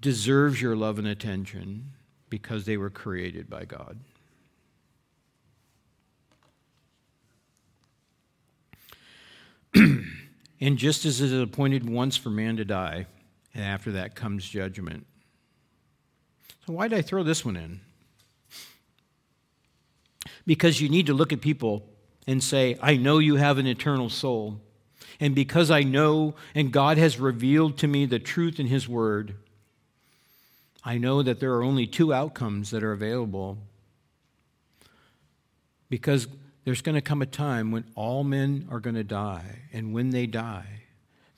deserves 0.00 0.62
your 0.62 0.74
love 0.74 0.98
and 0.98 1.06
attention 1.06 1.92
because 2.30 2.64
they 2.64 2.76
were 2.76 2.90
created 2.90 3.50
by 3.50 3.64
God. 3.64 3.98
and 9.74 10.78
just 10.78 11.04
as 11.04 11.20
it 11.20 11.26
is 11.26 11.42
appointed 11.42 11.88
once 11.88 12.16
for 12.16 12.30
man 12.30 12.56
to 12.56 12.64
die, 12.64 13.06
and 13.54 13.62
after 13.62 13.92
that 13.92 14.14
comes 14.14 14.48
judgment. 14.48 15.06
So, 16.66 16.72
why 16.72 16.88
did 16.88 16.98
I 16.98 17.02
throw 17.02 17.22
this 17.22 17.44
one 17.44 17.56
in? 17.56 17.80
Because 20.46 20.80
you 20.80 20.88
need 20.88 21.06
to 21.06 21.12
look 21.12 21.34
at 21.34 21.42
people 21.42 21.84
and 22.28 22.44
say, 22.44 22.76
I 22.82 22.96
know 22.98 23.18
you 23.18 23.36
have 23.36 23.56
an 23.56 23.66
eternal 23.66 24.10
soul. 24.10 24.60
And 25.18 25.34
because 25.34 25.70
I 25.70 25.82
know 25.82 26.34
and 26.54 26.70
God 26.70 26.98
has 26.98 27.18
revealed 27.18 27.78
to 27.78 27.88
me 27.88 28.04
the 28.04 28.18
truth 28.18 28.60
in 28.60 28.66
His 28.66 28.86
Word, 28.86 29.34
I 30.84 30.98
know 30.98 31.22
that 31.22 31.40
there 31.40 31.54
are 31.54 31.64
only 31.64 31.86
two 31.86 32.12
outcomes 32.12 32.70
that 32.70 32.84
are 32.84 32.92
available. 32.92 33.56
Because 35.88 36.28
there's 36.64 36.82
going 36.82 36.96
to 36.96 37.00
come 37.00 37.22
a 37.22 37.26
time 37.26 37.70
when 37.70 37.84
all 37.94 38.24
men 38.24 38.68
are 38.70 38.78
going 38.78 38.96
to 38.96 39.04
die. 39.04 39.60
And 39.72 39.94
when 39.94 40.10
they 40.10 40.26
die, 40.26 40.82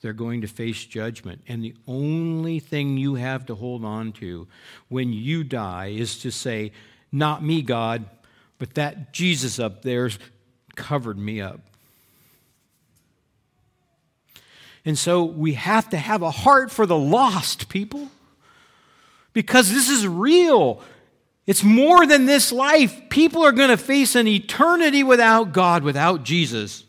they're 0.01 0.11
going 0.11 0.41
to 0.41 0.47
face 0.47 0.83
judgment. 0.83 1.41
And 1.47 1.63
the 1.63 1.75
only 1.87 2.59
thing 2.59 2.97
you 2.97 3.15
have 3.15 3.45
to 3.45 3.55
hold 3.55 3.85
on 3.85 4.11
to 4.13 4.45
when 4.89 5.13
you 5.13 5.45
die 5.45 5.87
is 5.87 6.19
to 6.19 6.31
say, 6.31 6.73
Not 7.13 7.41
me, 7.41 7.61
God, 7.61 8.05
but 8.59 8.73
that 8.73 9.13
Jesus 9.13 9.57
up 9.57 9.83
there's 9.83 10.19
covered 10.75 11.17
me 11.17 11.41
up. 11.41 11.59
And 14.85 14.97
so 14.97 15.23
we 15.23 15.53
have 15.53 15.89
to 15.89 15.97
have 15.97 16.21
a 16.21 16.31
heart 16.31 16.71
for 16.71 16.85
the 16.85 16.97
lost, 16.97 17.69
people, 17.69 18.09
because 19.33 19.71
this 19.71 19.89
is 19.89 20.07
real. 20.07 20.81
It's 21.45 21.63
more 21.63 22.05
than 22.07 22.25
this 22.25 22.51
life. 22.51 23.09
People 23.09 23.43
are 23.43 23.51
going 23.51 23.69
to 23.69 23.77
face 23.77 24.15
an 24.15 24.27
eternity 24.27 25.03
without 25.03 25.51
God, 25.51 25.83
without 25.83 26.23
Jesus. 26.23 26.83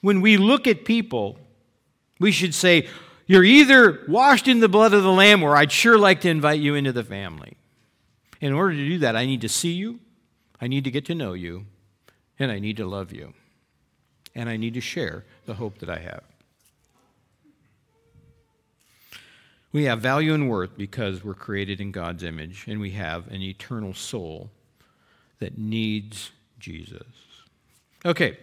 When 0.00 0.20
we 0.20 0.36
look 0.36 0.66
at 0.66 0.84
people, 0.84 1.38
we 2.20 2.32
should 2.32 2.54
say, 2.54 2.88
You're 3.26 3.44
either 3.44 4.04
washed 4.08 4.48
in 4.48 4.60
the 4.60 4.68
blood 4.68 4.94
of 4.94 5.02
the 5.02 5.12
Lamb, 5.12 5.42
or 5.42 5.56
I'd 5.56 5.72
sure 5.72 5.98
like 5.98 6.22
to 6.22 6.30
invite 6.30 6.60
you 6.60 6.74
into 6.74 6.92
the 6.92 7.04
family. 7.04 7.56
In 8.40 8.52
order 8.52 8.74
to 8.74 8.88
do 8.88 8.98
that, 8.98 9.16
I 9.16 9.26
need 9.26 9.40
to 9.42 9.48
see 9.48 9.72
you, 9.72 10.00
I 10.60 10.68
need 10.68 10.84
to 10.84 10.90
get 10.90 11.04
to 11.06 11.14
know 11.14 11.32
you, 11.32 11.66
and 12.38 12.50
I 12.50 12.58
need 12.58 12.76
to 12.76 12.86
love 12.86 13.12
you. 13.12 13.34
And 14.34 14.48
I 14.48 14.56
need 14.56 14.74
to 14.74 14.80
share 14.80 15.24
the 15.46 15.54
hope 15.54 15.78
that 15.78 15.90
I 15.90 15.98
have. 15.98 16.22
We 19.72 19.84
have 19.84 20.00
value 20.00 20.32
and 20.32 20.48
worth 20.48 20.76
because 20.76 21.22
we're 21.22 21.34
created 21.34 21.80
in 21.80 21.92
God's 21.92 22.22
image, 22.22 22.64
and 22.66 22.80
we 22.80 22.92
have 22.92 23.28
an 23.28 23.42
eternal 23.42 23.92
soul 23.92 24.50
that 25.40 25.58
needs 25.58 26.30
Jesus. 26.58 27.02
Okay, 28.04 28.38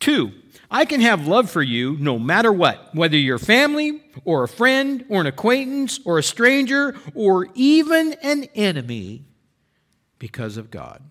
two, 0.00 0.32
I 0.70 0.84
can 0.84 1.00
have 1.00 1.26
love 1.26 1.48
for 1.48 1.62
you 1.62 1.96
no 1.98 2.18
matter 2.18 2.52
what, 2.52 2.94
whether 2.94 3.16
you're 3.16 3.38
family 3.38 4.02
or 4.24 4.42
a 4.42 4.48
friend 4.48 5.04
or 5.08 5.20
an 5.20 5.26
acquaintance 5.26 5.98
or 6.04 6.18
a 6.18 6.22
stranger 6.22 6.94
or 7.14 7.48
even 7.54 8.14
an 8.22 8.44
enemy 8.54 9.24
because 10.18 10.56
of 10.56 10.70
God. 10.70 11.02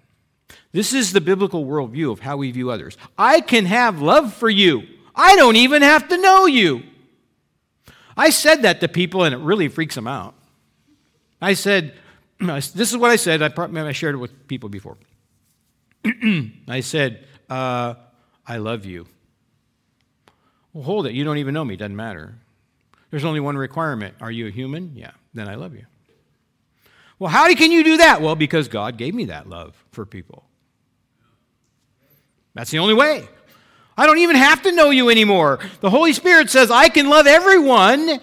This 0.76 0.92
is 0.92 1.14
the 1.14 1.22
biblical 1.22 1.66
worldview 1.66 2.12
of 2.12 2.20
how 2.20 2.36
we 2.36 2.52
view 2.52 2.70
others. 2.70 2.98
I 3.18 3.40
can 3.40 3.66
have 3.66 4.02
love 4.02 4.34
for 4.34 4.50
you. 4.50 4.84
I 5.16 5.38
don't 5.38 5.56
even 5.56 5.82
have 5.82 6.10
to 6.10 6.18
know 6.18 6.48
you. 6.48 6.84
I 8.18 8.30
said 8.30 8.64
that 8.64 8.82
to 8.82 8.90
people 8.90 9.24
and 9.24 9.34
it 9.34 9.38
really 9.38 9.70
freaks 9.70 9.96
them 9.96 10.06
out. 10.06 10.36
I 11.42 11.54
said, 11.54 11.94
this 12.42 12.76
is 12.76 12.98
what 12.98 13.10
I 13.10 13.16
said. 13.16 13.42
I, 13.42 13.92
shared 13.94 14.16
it 14.16 14.18
with 14.18 14.50
people 14.50 14.68
before. 14.68 14.98
I 16.68 16.82
said, 16.82 17.26
uh, 17.50 17.94
I 18.46 18.58
love 18.58 18.84
you. 18.84 19.08
Well, 20.74 20.84
hold 20.84 21.08
it. 21.08 21.14
You 21.14 21.24
don't 21.24 21.38
even 21.38 21.54
know 21.54 21.64
me. 21.64 21.78
Doesn't 21.78 21.96
matter. 21.96 22.36
There's 23.12 23.24
only 23.24 23.40
one 23.40 23.58
requirement. 23.58 24.16
Are 24.20 24.30
you 24.30 24.48
a 24.48 24.52
human? 24.52 24.92
Yeah. 24.94 25.12
Then 25.34 25.48
I 25.48 25.56
love 25.56 25.74
you. 25.74 25.86
Well, 27.18 27.32
how 27.32 27.48
can 27.56 27.72
you 27.72 27.82
do 27.82 27.96
that? 27.96 28.22
Well, 28.22 28.36
because 28.36 28.68
God 28.68 28.98
gave 28.98 29.16
me 29.16 29.24
that 29.26 29.48
love 29.48 29.82
for 29.94 30.06
people. 30.06 30.44
That's 32.56 32.72
the 32.72 32.80
only 32.80 32.96
way. 32.96 33.28
I 33.98 34.08
don't 34.08 34.18
even 34.18 34.36
have 34.36 34.64
to 34.64 34.72
know 34.72 34.90
you 34.90 35.10
anymore. 35.10 35.60
The 35.82 35.90
Holy 35.90 36.14
Spirit 36.14 36.50
says 36.50 36.72
I 36.72 36.90
can 36.90 37.10
love 37.10 37.28
everyone, 37.28 38.10
and 38.10 38.22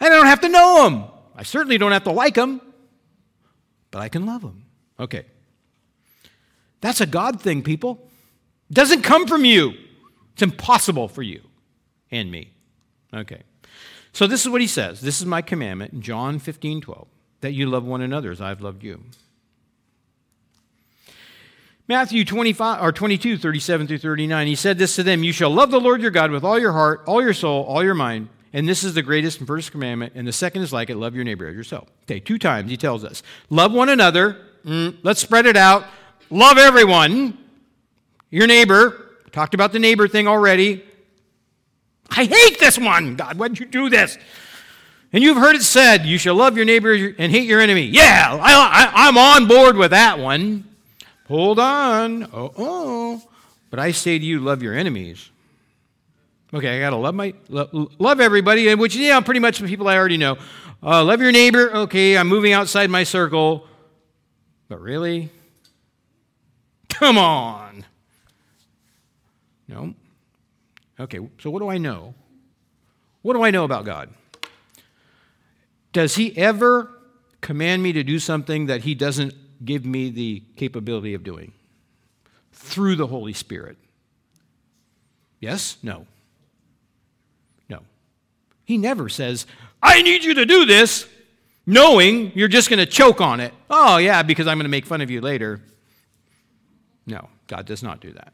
I 0.00 0.08
don't 0.08 0.26
have 0.26 0.42
to 0.42 0.48
know 0.48 0.84
them. 0.84 1.04
I 1.34 1.44
certainly 1.44 1.78
don't 1.78 1.92
have 1.92 2.04
to 2.04 2.12
like 2.12 2.34
them, 2.34 2.60
but 3.90 4.00
I 4.00 4.08
can 4.08 4.26
love 4.26 4.42
them. 4.42 4.64
Okay. 5.00 5.24
That's 6.80 7.00
a 7.00 7.06
God 7.06 7.40
thing, 7.40 7.62
people. 7.62 8.10
It 8.70 8.74
doesn't 8.74 9.02
come 9.02 9.26
from 9.26 9.44
you. 9.44 9.72
It's 10.34 10.42
impossible 10.42 11.08
for 11.08 11.22
you 11.22 11.42
and 12.10 12.30
me. 12.30 12.50
Okay. 13.14 13.42
So 14.12 14.26
this 14.26 14.42
is 14.42 14.48
what 14.48 14.60
he 14.60 14.66
says. 14.66 15.00
This 15.00 15.20
is 15.20 15.26
my 15.26 15.42
commandment 15.42 15.92
in 15.92 16.02
John 16.02 16.38
15, 16.38 16.80
12, 16.80 17.08
that 17.40 17.52
you 17.52 17.66
love 17.66 17.84
one 17.84 18.02
another 18.02 18.30
as 18.30 18.40
I've 18.40 18.60
loved 18.60 18.82
you. 18.84 19.02
Matthew 21.88 22.24
25 22.24 22.82
or 22.82 22.92
22, 22.92 23.38
37 23.38 23.86
through 23.86 23.98
39, 23.98 24.46
he 24.46 24.54
said 24.54 24.78
this 24.78 24.94
to 24.96 25.02
them 25.02 25.24
You 25.24 25.32
shall 25.32 25.50
love 25.50 25.70
the 25.70 25.80
Lord 25.80 26.00
your 26.00 26.10
God 26.10 26.30
with 26.30 26.44
all 26.44 26.58
your 26.58 26.72
heart, 26.72 27.02
all 27.06 27.22
your 27.22 27.34
soul, 27.34 27.64
all 27.64 27.82
your 27.82 27.94
mind. 27.94 28.28
And 28.52 28.68
this 28.68 28.84
is 28.84 28.94
the 28.94 29.02
greatest 29.02 29.38
and 29.38 29.46
first 29.46 29.72
commandment. 29.72 30.12
And 30.14 30.28
the 30.28 30.32
second 30.32 30.62
is 30.62 30.72
like 30.72 30.90
it 30.90 30.96
love 30.96 31.14
your 31.14 31.24
neighbor 31.24 31.48
as 31.48 31.56
yourself. 31.56 31.88
Okay, 32.04 32.20
two 32.20 32.38
times 32.38 32.70
he 32.70 32.76
tells 32.76 33.04
us 33.04 33.22
love 33.50 33.72
one 33.72 33.88
another. 33.88 34.36
Mm, 34.64 34.98
let's 35.02 35.20
spread 35.20 35.46
it 35.46 35.56
out. 35.56 35.84
Love 36.30 36.58
everyone. 36.58 37.38
Your 38.30 38.46
neighbor. 38.46 39.10
Talked 39.32 39.54
about 39.54 39.72
the 39.72 39.78
neighbor 39.78 40.06
thing 40.06 40.28
already. 40.28 40.84
I 42.10 42.24
hate 42.24 42.60
this 42.60 42.78
one. 42.78 43.16
God, 43.16 43.38
why'd 43.38 43.58
you 43.58 43.66
do 43.66 43.88
this? 43.88 44.18
And 45.12 45.22
you've 45.22 45.36
heard 45.36 45.56
it 45.56 45.62
said, 45.62 46.06
you 46.06 46.18
shall 46.18 46.34
love 46.34 46.56
your 46.56 46.64
neighbor 46.64 46.92
and 46.92 47.32
hate 47.32 47.46
your 47.46 47.60
enemy. 47.60 47.82
Yeah, 47.82 48.38
I, 48.40 49.08
am 49.08 49.18
on 49.18 49.46
board 49.46 49.76
with 49.76 49.90
that 49.90 50.18
one. 50.18 50.71
Hold 51.32 51.58
on. 51.58 52.24
Oh, 52.24 52.52
oh. 52.58 53.22
But 53.70 53.78
I 53.78 53.92
say 53.92 54.18
to 54.18 54.24
you, 54.24 54.38
love 54.38 54.62
your 54.62 54.74
enemies. 54.74 55.30
Okay, 56.52 56.76
I 56.76 56.80
got 56.80 56.90
to 56.90 56.96
love 56.96 57.14
my 57.14 57.32
love, 57.48 57.70
love 57.98 58.20
everybody, 58.20 58.74
which 58.74 58.94
yeah, 58.94 59.18
pretty 59.20 59.40
much 59.40 59.58
the 59.58 59.66
people 59.66 59.88
I 59.88 59.96
already 59.96 60.18
know. 60.18 60.36
Uh, 60.82 61.02
love 61.02 61.22
your 61.22 61.32
neighbor. 61.32 61.74
Okay, 61.74 62.18
I'm 62.18 62.28
moving 62.28 62.52
outside 62.52 62.90
my 62.90 63.04
circle. 63.04 63.66
But 64.68 64.82
really? 64.82 65.30
Come 66.90 67.16
on. 67.16 67.86
No. 69.68 69.94
Okay, 71.00 71.18
so 71.38 71.48
what 71.48 71.60
do 71.60 71.70
I 71.70 71.78
know? 71.78 72.12
What 73.22 73.32
do 73.32 73.42
I 73.42 73.50
know 73.50 73.64
about 73.64 73.86
God? 73.86 74.10
Does 75.94 76.16
He 76.16 76.36
ever 76.36 76.90
command 77.40 77.82
me 77.82 77.94
to 77.94 78.02
do 78.04 78.18
something 78.18 78.66
that 78.66 78.82
He 78.82 78.94
doesn't 78.94 79.32
give 79.64 79.84
me 79.84 80.10
the 80.10 80.42
capability 80.56 81.14
of 81.14 81.24
doing? 81.24 81.52
Through 82.52 82.96
the 82.96 83.06
Holy 83.06 83.32
Spirit. 83.32 83.76
Yes? 85.40 85.76
No. 85.82 86.06
No. 87.68 87.80
He 88.64 88.78
never 88.78 89.08
says, 89.08 89.46
I 89.82 90.02
need 90.02 90.22
you 90.22 90.34
to 90.34 90.46
do 90.46 90.64
this, 90.64 91.08
knowing 91.66 92.32
you're 92.34 92.48
just 92.48 92.68
going 92.68 92.78
to 92.78 92.86
choke 92.86 93.20
on 93.20 93.40
it. 93.40 93.52
Oh, 93.68 93.96
yeah, 93.96 94.22
because 94.22 94.46
I'm 94.46 94.58
going 94.58 94.64
to 94.64 94.70
make 94.70 94.86
fun 94.86 95.00
of 95.00 95.10
you 95.10 95.20
later. 95.20 95.60
No, 97.06 97.28
God 97.48 97.66
does 97.66 97.82
not 97.82 98.00
do 98.00 98.12
that. 98.12 98.32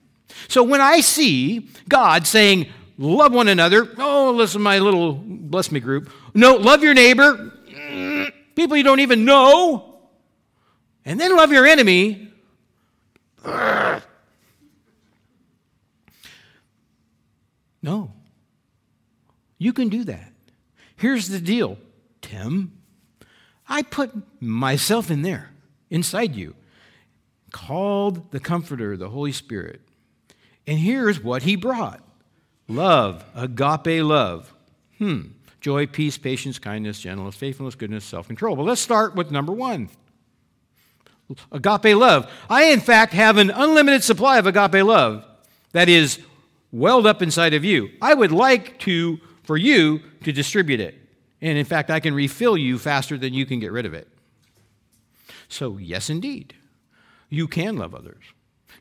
So 0.49 0.62
when 0.62 0.81
I 0.81 1.01
see 1.01 1.69
God 1.88 2.27
saying, 2.27 2.67
love 2.99 3.33
one 3.33 3.49
another, 3.49 3.88
oh, 3.97 4.33
listen, 4.33 4.61
my 4.61 4.79
little 4.79 5.14
bless 5.14 5.73
me 5.73 5.81
group. 5.81 6.11
No, 6.35 6.57
love 6.57 6.83
your 6.83 6.93
neighbor, 6.95 7.53
mm, 7.71 8.33
people 8.55 8.77
you 8.77 8.83
don't 8.83 9.01
even 9.01 9.25
know, 9.25 9.88
and 11.09 11.18
then 11.18 11.35
love 11.35 11.51
your 11.51 11.66
enemy. 11.66 12.31
No. 17.83 18.12
You 19.57 19.73
can 19.73 19.88
do 19.88 20.05
that. 20.05 20.33
Here's 20.97 21.29
the 21.29 21.40
deal, 21.40 21.79
Tim. 22.21 22.73
I 23.66 23.83
put 23.83 24.12
myself 24.38 25.11
in 25.11 25.23
there, 25.23 25.51
inside 25.88 26.37
you, 26.37 26.55
called 27.53 28.31
the 28.31 28.40
Comforter, 28.40 28.94
the 28.99 29.09
Holy 29.09 29.33
Spirit. 29.33 29.81
And 30.66 30.79
here's 30.79 31.23
what 31.25 31.42
he 31.44 31.57
brought 31.57 32.03
love, 32.68 33.25
agape 33.35 34.05
love. 34.05 34.55
Hmm. 34.99 35.29
Joy, 35.62 35.87
peace, 35.87 36.18
patience, 36.18 36.59
kindness, 36.59 37.01
gentleness, 37.01 37.35
faithfulness, 37.35 37.77
goodness, 37.77 38.05
self 38.05 38.27
control. 38.27 38.57
Well, 38.57 38.66
let's 38.66 38.83
start 38.83 39.14
with 39.14 39.31
number 39.31 39.53
one 39.53 39.88
agape 41.53 41.97
love. 41.97 42.31
I, 42.49 42.64
in 42.64 42.81
fact, 42.81 43.12
have 43.12 43.37
an 43.37 43.51
unlimited 43.51 44.05
supply 44.05 44.38
of 44.38 44.47
agape 44.47 44.85
love 44.85 45.25
that 45.73 45.88
is 45.88 46.21
welled 46.73 47.07
up 47.07 47.23
inside 47.23 47.55
of 47.55 47.64
you. 47.64 47.91
I 48.01 48.14
would 48.14 48.33
like 48.33 48.79
to, 48.81 49.19
for 49.43 49.57
you 49.57 50.01
to 50.25 50.33
distribute 50.33 50.81
it. 50.81 50.95
And 51.41 51.57
in 51.57 51.64
fact, 51.64 51.91
I 51.91 52.01
can 52.01 52.14
refill 52.14 52.57
you 52.57 52.79
faster 52.79 53.17
than 53.17 53.35
you 53.35 53.47
can 53.47 53.61
get 53.61 53.73
rid 53.73 53.87
of 53.87 53.95
it. 53.95 54.09
So, 55.49 55.79
yes, 55.79 56.11
indeed, 56.11 56.55
you 57.29 57.47
can 57.47 57.77
love 57.77 57.95
others. 57.95 58.25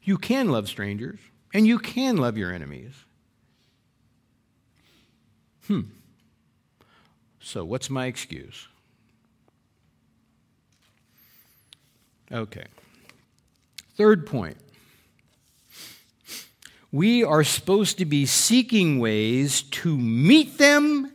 You 0.04 0.18
can 0.18 0.50
love 0.50 0.68
strangers. 0.68 1.20
And 1.54 1.66
you 1.66 1.80
can 1.80 2.18
love 2.18 2.38
your 2.38 2.52
enemies. 2.52 2.94
Hmm. 5.68 5.82
So, 7.40 7.64
what's 7.64 7.90
my 7.90 8.08
excuse? 8.08 8.68
Okay. 12.32 12.66
Third 13.96 14.26
point. 14.26 14.58
We 16.92 17.24
are 17.24 17.44
supposed 17.44 17.98
to 17.98 18.06
be 18.06 18.26
seeking 18.26 19.00
ways 19.00 19.62
to 19.62 19.98
meet 19.98 20.58
them, 20.58 21.12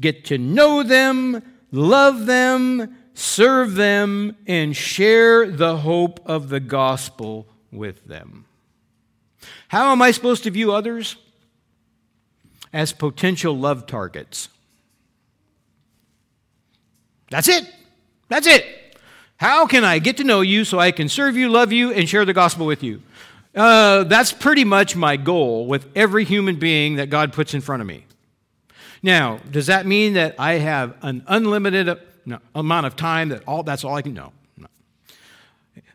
get 0.00 0.24
to 0.26 0.38
know 0.38 0.82
them, 0.82 1.42
love 1.72 2.26
them, 2.26 2.96
serve 3.14 3.74
them, 3.74 4.36
and 4.46 4.76
share 4.76 5.50
the 5.50 5.78
hope 5.78 6.20
of 6.26 6.48
the 6.48 6.60
gospel 6.60 7.46
with 7.72 8.06
them. 8.06 8.44
How 9.68 9.92
am 9.92 10.02
I 10.02 10.10
supposed 10.10 10.44
to 10.44 10.50
view 10.50 10.72
others? 10.72 11.16
As 12.72 12.92
potential 12.92 13.56
love 13.56 13.86
targets. 13.86 14.48
That's 17.30 17.48
it. 17.48 17.72
That's 18.28 18.46
it. 18.46 18.64
How 19.38 19.66
can 19.66 19.84
I 19.84 19.98
get 19.98 20.16
to 20.18 20.24
know 20.24 20.40
you 20.40 20.64
so 20.64 20.78
I 20.78 20.90
can 20.92 21.08
serve 21.08 21.36
you, 21.36 21.48
love 21.48 21.72
you, 21.72 21.92
and 21.92 22.08
share 22.08 22.24
the 22.24 22.32
gospel 22.32 22.66
with 22.66 22.82
you? 22.82 23.02
Uh, 23.54 24.04
that's 24.04 24.32
pretty 24.32 24.64
much 24.64 24.96
my 24.96 25.16
goal 25.16 25.66
with 25.66 25.88
every 25.96 26.24
human 26.24 26.58
being 26.58 26.96
that 26.96 27.10
God 27.10 27.32
puts 27.32 27.54
in 27.54 27.60
front 27.60 27.80
of 27.80 27.86
me. 27.86 28.04
Now, 29.02 29.40
does 29.50 29.66
that 29.66 29.86
mean 29.86 30.14
that 30.14 30.34
I 30.38 30.54
have 30.54 30.94
an 31.02 31.22
unlimited 31.26 31.88
uh, 31.88 31.96
amount 32.54 32.86
of 32.86 32.96
time 32.96 33.28
that 33.30 33.42
all 33.46 33.62
that's 33.62 33.84
all 33.84 33.94
I 33.94 34.02
can 34.02 34.14
know? 34.14 34.32
No. 34.56 34.66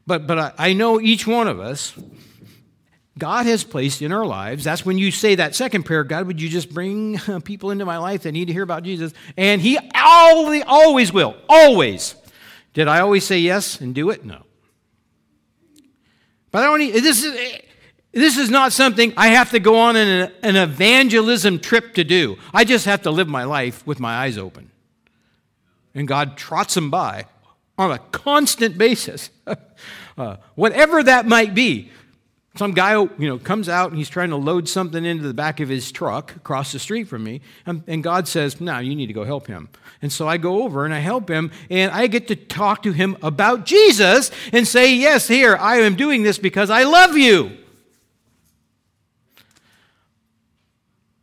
But 0.07 0.27
but 0.27 0.39
I, 0.39 0.53
I 0.57 0.73
know 0.73 0.99
each 1.01 1.27
one 1.27 1.47
of 1.47 1.59
us 1.59 1.93
God 3.17 3.45
has 3.45 3.63
placed 3.63 4.01
in 4.01 4.11
our 4.11 4.25
lives. 4.25 4.63
That's 4.63 4.85
when 4.85 4.97
you 4.97 5.11
say 5.11 5.35
that 5.35 5.53
second 5.53 5.83
prayer 5.83 6.03
God, 6.03 6.27
would 6.27 6.41
you 6.41 6.49
just 6.49 6.73
bring 6.73 7.19
people 7.43 7.71
into 7.71 7.85
my 7.85 7.97
life 7.97 8.23
that 8.23 8.31
need 8.31 8.45
to 8.45 8.53
hear 8.53 8.63
about 8.63 8.83
Jesus? 8.83 9.13
And 9.37 9.61
He 9.61 9.77
always, 9.93 10.63
always 10.65 11.13
will. 11.13 11.35
Always. 11.49 12.15
Did 12.73 12.87
I 12.87 12.99
always 12.99 13.25
say 13.25 13.39
yes 13.39 13.81
and 13.81 13.93
do 13.93 14.09
it? 14.09 14.23
No. 14.25 14.43
But 16.51 16.63
I 16.63 16.65
don't 16.65 16.79
need, 16.79 16.93
this 16.93 17.23
is, 17.23 17.61
this 18.11 18.37
is 18.37 18.49
not 18.49 18.73
something 18.73 19.13
I 19.15 19.27
have 19.27 19.51
to 19.51 19.59
go 19.59 19.77
on 19.79 19.95
an, 19.95 20.31
an 20.43 20.55
evangelism 20.55 21.59
trip 21.59 21.93
to 21.95 22.03
do. 22.03 22.37
I 22.53 22.63
just 22.65 22.85
have 22.85 23.01
to 23.03 23.11
live 23.11 23.27
my 23.27 23.43
life 23.43 23.85
with 23.87 23.99
my 23.99 24.15
eyes 24.15 24.37
open. 24.37 24.71
And 25.93 26.07
God 26.07 26.37
trots 26.37 26.73
them 26.73 26.89
by 26.89 27.25
on 27.77 27.91
a 27.91 27.99
constant 27.99 28.77
basis. 28.77 29.29
uh, 30.17 30.37
whatever 30.55 31.03
that 31.03 31.25
might 31.25 31.53
be. 31.53 31.91
Some 32.55 32.73
guy, 32.73 32.93
you 33.01 33.09
know, 33.17 33.37
comes 33.37 33.69
out 33.69 33.89
and 33.89 33.97
he's 33.97 34.09
trying 34.09 34.29
to 34.31 34.35
load 34.35 34.67
something 34.67 35.05
into 35.05 35.23
the 35.23 35.33
back 35.33 35.61
of 35.61 35.69
his 35.69 35.89
truck 35.89 36.35
across 36.35 36.73
the 36.73 36.79
street 36.79 37.05
from 37.05 37.23
me, 37.23 37.39
and, 37.65 37.81
and 37.87 38.03
God 38.03 38.27
says, 38.27 38.59
"No, 38.59 38.79
you 38.79 38.93
need 38.93 39.07
to 39.07 39.13
go 39.13 39.23
help 39.23 39.47
him." 39.47 39.69
And 40.01 40.11
so 40.11 40.27
I 40.27 40.35
go 40.37 40.63
over 40.63 40.83
and 40.83 40.93
I 40.93 40.99
help 40.99 41.29
him, 41.29 41.51
and 41.69 41.91
I 41.91 42.07
get 42.07 42.27
to 42.27 42.35
talk 42.35 42.83
to 42.83 42.91
him 42.91 43.15
about 43.21 43.65
Jesus 43.65 44.31
and 44.51 44.67
say, 44.67 44.93
"Yes, 44.93 45.29
here 45.29 45.55
I 45.55 45.77
am 45.77 45.95
doing 45.95 46.23
this 46.23 46.37
because 46.37 46.69
I 46.69 46.83
love 46.83 47.15
you." 47.15 47.57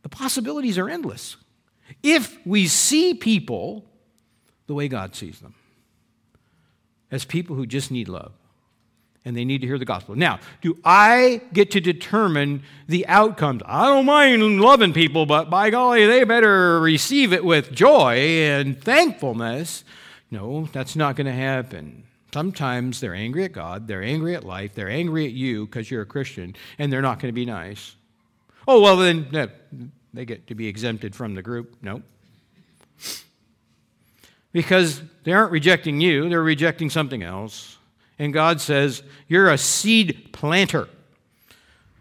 The 0.02 0.08
possibilities 0.08 0.78
are 0.78 0.88
endless 0.88 1.36
if 2.02 2.38
we 2.46 2.66
see 2.66 3.12
people 3.12 3.84
the 4.66 4.72
way 4.72 4.88
God 4.88 5.14
sees 5.14 5.40
them, 5.40 5.54
as 7.10 7.26
people 7.26 7.54
who 7.54 7.66
just 7.66 7.90
need 7.90 8.08
love 8.08 8.32
and 9.28 9.36
they 9.36 9.44
need 9.44 9.60
to 9.60 9.66
hear 9.66 9.76
the 9.78 9.84
gospel. 9.84 10.16
Now, 10.16 10.40
do 10.62 10.78
I 10.86 11.42
get 11.52 11.70
to 11.72 11.80
determine 11.80 12.62
the 12.88 13.06
outcomes? 13.06 13.60
I 13.66 13.84
don't 13.84 14.06
mind 14.06 14.62
loving 14.62 14.94
people, 14.94 15.26
but 15.26 15.50
by 15.50 15.68
golly, 15.68 16.06
they 16.06 16.24
better 16.24 16.80
receive 16.80 17.34
it 17.34 17.44
with 17.44 17.70
joy 17.70 18.16
and 18.16 18.82
thankfulness. 18.82 19.84
No, 20.30 20.66
that's 20.72 20.96
not 20.96 21.14
going 21.14 21.26
to 21.26 21.32
happen. 21.32 22.04
Sometimes 22.32 23.00
they're 23.00 23.14
angry 23.14 23.44
at 23.44 23.52
God, 23.52 23.86
they're 23.86 24.02
angry 24.02 24.34
at 24.34 24.44
life, 24.44 24.74
they're 24.74 24.88
angry 24.88 25.26
at 25.26 25.32
you 25.32 25.66
because 25.66 25.90
you're 25.90 26.02
a 26.02 26.06
Christian, 26.06 26.56
and 26.78 26.90
they're 26.90 27.02
not 27.02 27.20
going 27.20 27.28
to 27.28 27.36
be 27.36 27.44
nice. 27.44 27.96
Oh, 28.66 28.80
well, 28.80 28.96
then 28.96 29.52
they 30.14 30.24
get 30.24 30.46
to 30.46 30.54
be 30.54 30.68
exempted 30.68 31.14
from 31.14 31.34
the 31.34 31.42
group. 31.42 31.76
No. 31.82 32.02
Because 34.52 35.02
they 35.24 35.32
aren't 35.32 35.52
rejecting 35.52 36.00
you, 36.00 36.30
they're 36.30 36.42
rejecting 36.42 36.88
something 36.88 37.22
else. 37.22 37.77
And 38.18 38.32
God 38.32 38.60
says, 38.60 39.02
You're 39.28 39.50
a 39.50 39.58
seed 39.58 40.30
planter. 40.32 40.88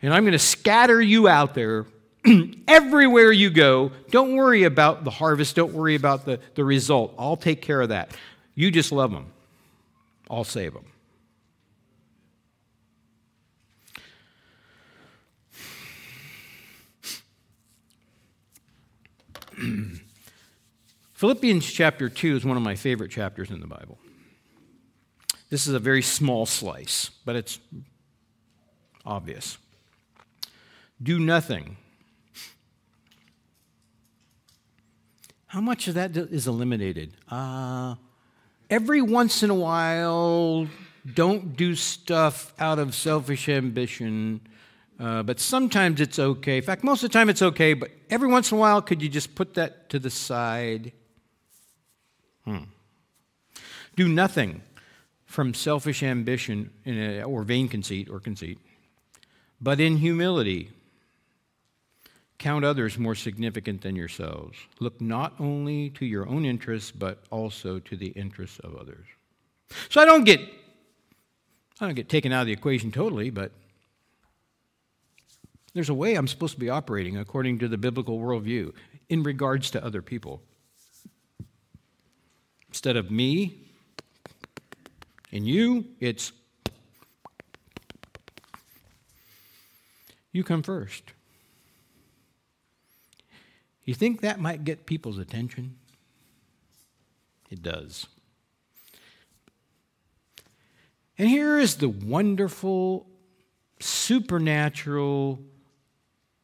And 0.01 0.13
I'm 0.13 0.23
going 0.23 0.33
to 0.33 0.39
scatter 0.39 1.01
you 1.01 1.27
out 1.27 1.53
there 1.53 1.85
everywhere 2.67 3.31
you 3.31 3.49
go. 3.49 3.91
Don't 4.11 4.35
worry 4.35 4.63
about 4.63 5.03
the 5.03 5.11
harvest, 5.11 5.55
don't 5.55 5.73
worry 5.73 5.95
about 5.95 6.25
the, 6.25 6.39
the 6.55 6.63
result. 6.63 7.13
I'll 7.17 7.37
take 7.37 7.61
care 7.61 7.81
of 7.81 7.89
that. 7.89 8.15
You 8.55 8.71
just 8.71 8.91
love 8.91 9.11
them, 9.11 9.27
I'll 10.29 10.43
save 10.43 10.73
them. 10.73 10.85
Philippians 21.13 21.65
chapter 21.65 22.09
2 22.09 22.35
is 22.35 22.45
one 22.45 22.57
of 22.57 22.63
my 22.63 22.75
favorite 22.75 23.09
chapters 23.09 23.49
in 23.49 23.59
the 23.59 23.65
Bible. 23.65 23.97
This 25.49 25.67
is 25.67 25.73
a 25.73 25.79
very 25.79 26.01
small 26.01 26.45
slice, 26.45 27.09
but 27.25 27.35
it's 27.35 27.59
obvious. 29.05 29.57
Do 31.01 31.19
nothing. 31.19 31.77
How 35.47 35.61
much 35.61 35.87
of 35.87 35.93
that 35.93 36.17
is 36.17 36.47
eliminated? 36.47 37.13
Uh, 37.29 37.95
every 38.69 39.01
once 39.01 39.43
in 39.43 39.49
a 39.49 39.55
while, 39.55 40.67
don't 41.13 41.55
do 41.55 41.75
stuff 41.75 42.53
out 42.59 42.79
of 42.79 42.93
selfish 42.93 43.47
ambition 43.47 44.41
uh, 44.99 45.21
but 45.21 45.39
sometimes 45.39 46.01
it's 46.01 46.17
okay. 46.17 46.57
In 46.57 46.63
fact, 46.63 46.83
most 46.83 47.03
of 47.03 47.09
the 47.09 47.13
time 47.13 47.29
it's 47.29 47.41
okay, 47.41 47.73
but 47.73 47.91
every 48.09 48.27
once 48.27 48.51
in 48.51 48.57
a 48.57 48.61
while, 48.61 48.81
could 48.81 49.01
you 49.01 49.09
just 49.09 49.35
put 49.35 49.53
that 49.53 49.89
to 49.89 49.99
the 49.99 50.09
side? 50.09 50.91
Hmm. 52.45 52.63
Do 53.95 54.07
nothing 54.07 54.61
from 55.37 55.53
selfish 55.53 56.01
ambition 56.01 56.71
a, 56.87 57.21
or 57.21 57.43
vain 57.43 57.67
conceit 57.67 58.09
or 58.09 58.19
conceit, 58.19 58.57
but 59.61 59.79
in 59.79 59.97
humility. 59.97 60.71
Count 62.39 62.65
others 62.65 62.97
more 62.97 63.13
significant 63.13 63.83
than 63.83 63.95
yourselves. 63.95 64.57
Look 64.79 64.99
not 64.99 65.35
only 65.39 65.91
to 65.91 66.07
your 66.07 66.27
own 66.27 66.43
interests, 66.43 66.89
but 66.89 67.19
also 67.29 67.77
to 67.77 67.95
the 67.95 68.07
interests 68.07 68.57
of 68.63 68.75
others. 68.77 69.05
So 69.89 70.01
I 70.01 70.05
don't 70.05 70.23
get 70.23 70.39
I 70.39 71.85
don't 71.85 71.93
get 71.93 72.09
taken 72.09 72.31
out 72.31 72.41
of 72.41 72.47
the 72.47 72.53
equation 72.53 72.91
totally, 72.91 73.29
but 73.29 73.51
there's 75.75 75.89
a 75.89 75.93
way 75.93 76.15
I'm 76.15 76.27
supposed 76.27 76.55
to 76.55 76.59
be 76.59 76.71
operating 76.71 77.15
according 77.15 77.59
to 77.59 77.67
the 77.67 77.77
biblical 77.77 78.17
worldview 78.17 78.73
in 79.07 79.21
regards 79.21 79.69
to 79.69 79.85
other 79.85 80.01
people. 80.01 80.41
Instead 82.69 82.97
of 82.97 83.11
me 83.11 83.66
and 85.31 85.47
you, 85.47 85.85
it's 85.99 86.31
you 90.31 90.43
come 90.43 90.63
first. 90.63 91.03
You 93.83 93.93
think 93.93 94.21
that 94.21 94.39
might 94.39 94.63
get 94.63 94.85
people's 94.85 95.17
attention? 95.17 95.75
It 97.49 97.63
does. 97.63 98.07
And 101.17 101.29
here 101.29 101.57
is 101.57 101.77
the 101.77 101.89
wonderful, 101.89 103.07
supernatural 103.79 105.39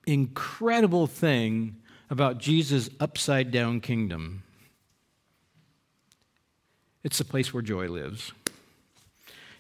incredible 0.06 1.08
thing 1.08 1.78
about 2.10 2.38
Jesus' 2.38 2.90
upside 3.00 3.52
down 3.52 3.80
kingdom 3.80 4.44
it's 7.04 7.18
the 7.18 7.26
place 7.26 7.54
where 7.54 7.62
joy 7.62 7.88
lives. 7.88 8.32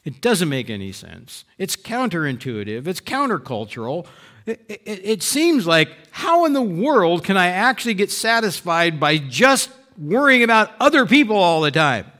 It 0.04 0.22
doesn't 0.22 0.50
make 0.50 0.70
any 0.70 0.92
sense. 0.92 1.46
It's 1.58 1.76
counterintuitive, 1.76 2.88
it's 2.88 3.02
countercultural. 3.02 4.06
It, 4.46 4.62
it, 4.68 5.02
it, 5.06 5.24
seems 5.24 5.66
like, 5.66 5.89
how 6.12 6.44
in 6.44 6.52
the 6.52 6.62
world 6.62 7.24
can 7.24 7.38
I 7.38 7.48
actually 7.48 7.94
get 7.94 8.12
satisfied 8.12 9.00
by 9.00 9.18
just 9.18 9.70
worrying 9.98 10.44
about 10.44 10.72
other 10.82 11.06
people 11.06 11.38
all 11.38 11.62
the 11.62 11.72
time? 11.72 12.12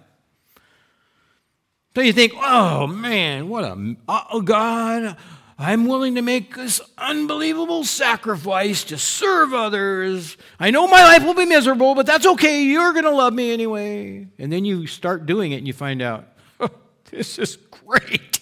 So 1.96 2.02
you 2.02 2.14
think, 2.14 2.32
oh 2.38 2.88
man, 2.88 3.50
what 3.50 3.66
a, 3.66 3.96
oh 4.08 4.42
God, 4.42 5.18
I'm 5.60 5.86
willing 5.86 6.16
to 6.16 6.22
make 6.22 6.56
this 6.56 6.82
unbelievable 6.98 7.84
sacrifice 7.84 8.84
to 8.86 8.98
serve 8.98 9.54
others. 9.54 10.36
I 10.60 10.72
know 10.72 10.88
my 10.88 11.04
life 11.04 11.24
will 11.24 11.36
be 11.36 11.46
miserable, 11.46 11.94
but 11.94 12.06
that's 12.06 12.26
okay. 12.26 12.64
You're 12.64 12.94
going 12.94 13.06
to 13.06 13.12
love 13.12 13.34
me 13.34 13.52
anyway. 13.52 14.28
And 14.40 14.52
then 14.52 14.66
you 14.66 14.88
start 14.88 15.26
doing 15.26 15.52
it 15.52 15.58
and 15.58 15.68
you 15.68 15.74
find 15.74 16.02
out, 16.02 16.28
this 17.12 17.38
is 17.38 17.58
great. 17.86 18.40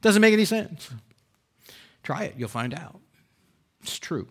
Doesn't 0.00 0.22
make 0.22 0.32
any 0.32 0.44
sense. 0.44 0.90
Try 2.02 2.24
it, 2.24 2.34
you'll 2.36 2.48
find 2.48 2.74
out. 2.74 3.00
It's 3.82 3.98
true. 3.98 4.28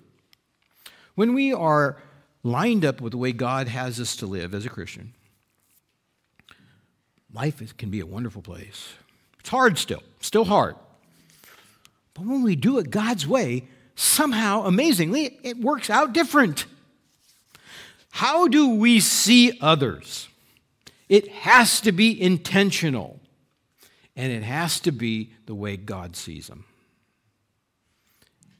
When 1.16 1.34
we 1.34 1.54
are 1.54 2.02
lined 2.44 2.86
up 2.86 3.02
with 3.02 3.12
the 3.12 3.18
way 3.18 3.32
God 3.32 3.68
has 3.68 4.00
us 4.00 4.16
to 4.18 4.26
live 4.26 4.54
as 4.54 4.66
a 4.66 4.70
Christian, 4.70 5.14
life 7.34 7.62
can 7.78 7.90
be 7.90 8.00
a 8.00 8.06
wonderful 8.06 8.42
place. 8.42 8.94
It's 9.40 9.50
hard 9.50 9.78
still, 9.78 10.04
still 10.22 10.46
hard. 10.46 10.76
But 12.14 12.26
when 12.26 12.44
we 12.44 12.56
do 12.56 12.80
it 12.80 12.90
God's 12.90 13.28
way, 13.28 13.68
somehow, 13.96 14.64
amazingly, 14.64 15.40
it 15.44 15.58
works 15.58 15.90
out 15.90 16.14
different. 16.14 16.66
How 18.12 18.48
do 18.48 18.76
we 18.76 19.00
see 19.00 19.58
others? 19.62 20.28
It 21.10 21.28
has 21.30 21.82
to 21.82 21.92
be 21.92 22.22
intentional, 22.22 23.20
and 24.16 24.32
it 24.32 24.44
has 24.44 24.80
to 24.82 24.92
be 24.92 25.34
the 25.48 25.56
way 25.56 25.76
God 25.76 26.16
sees 26.16 26.48
them. 26.48 26.66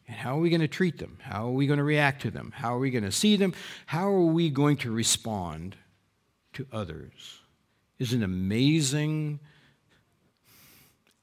And 0.08 0.18
how 0.18 0.38
are 0.38 0.42
we 0.42 0.50
going 0.50 0.62
to 0.62 0.68
treat 0.68 0.98
them? 0.98 1.20
How 1.22 1.48
are 1.48 1.52
we 1.52 1.68
going 1.68 1.78
to 1.78 1.84
react 1.84 2.24
to 2.24 2.32
them? 2.32 2.52
How 2.56 2.76
are 2.76 2.80
we 2.80 2.90
going 2.90 3.04
to 3.04 3.12
see 3.12 3.36
them? 3.36 3.54
How 3.86 4.10
are 4.10 4.26
we 4.26 4.50
going 4.50 4.78
to 4.78 4.92
respond 4.92 5.76
to 6.54 6.66
others? 6.72 7.40
Is 8.00 8.14
an 8.14 8.24
amazing 8.24 9.40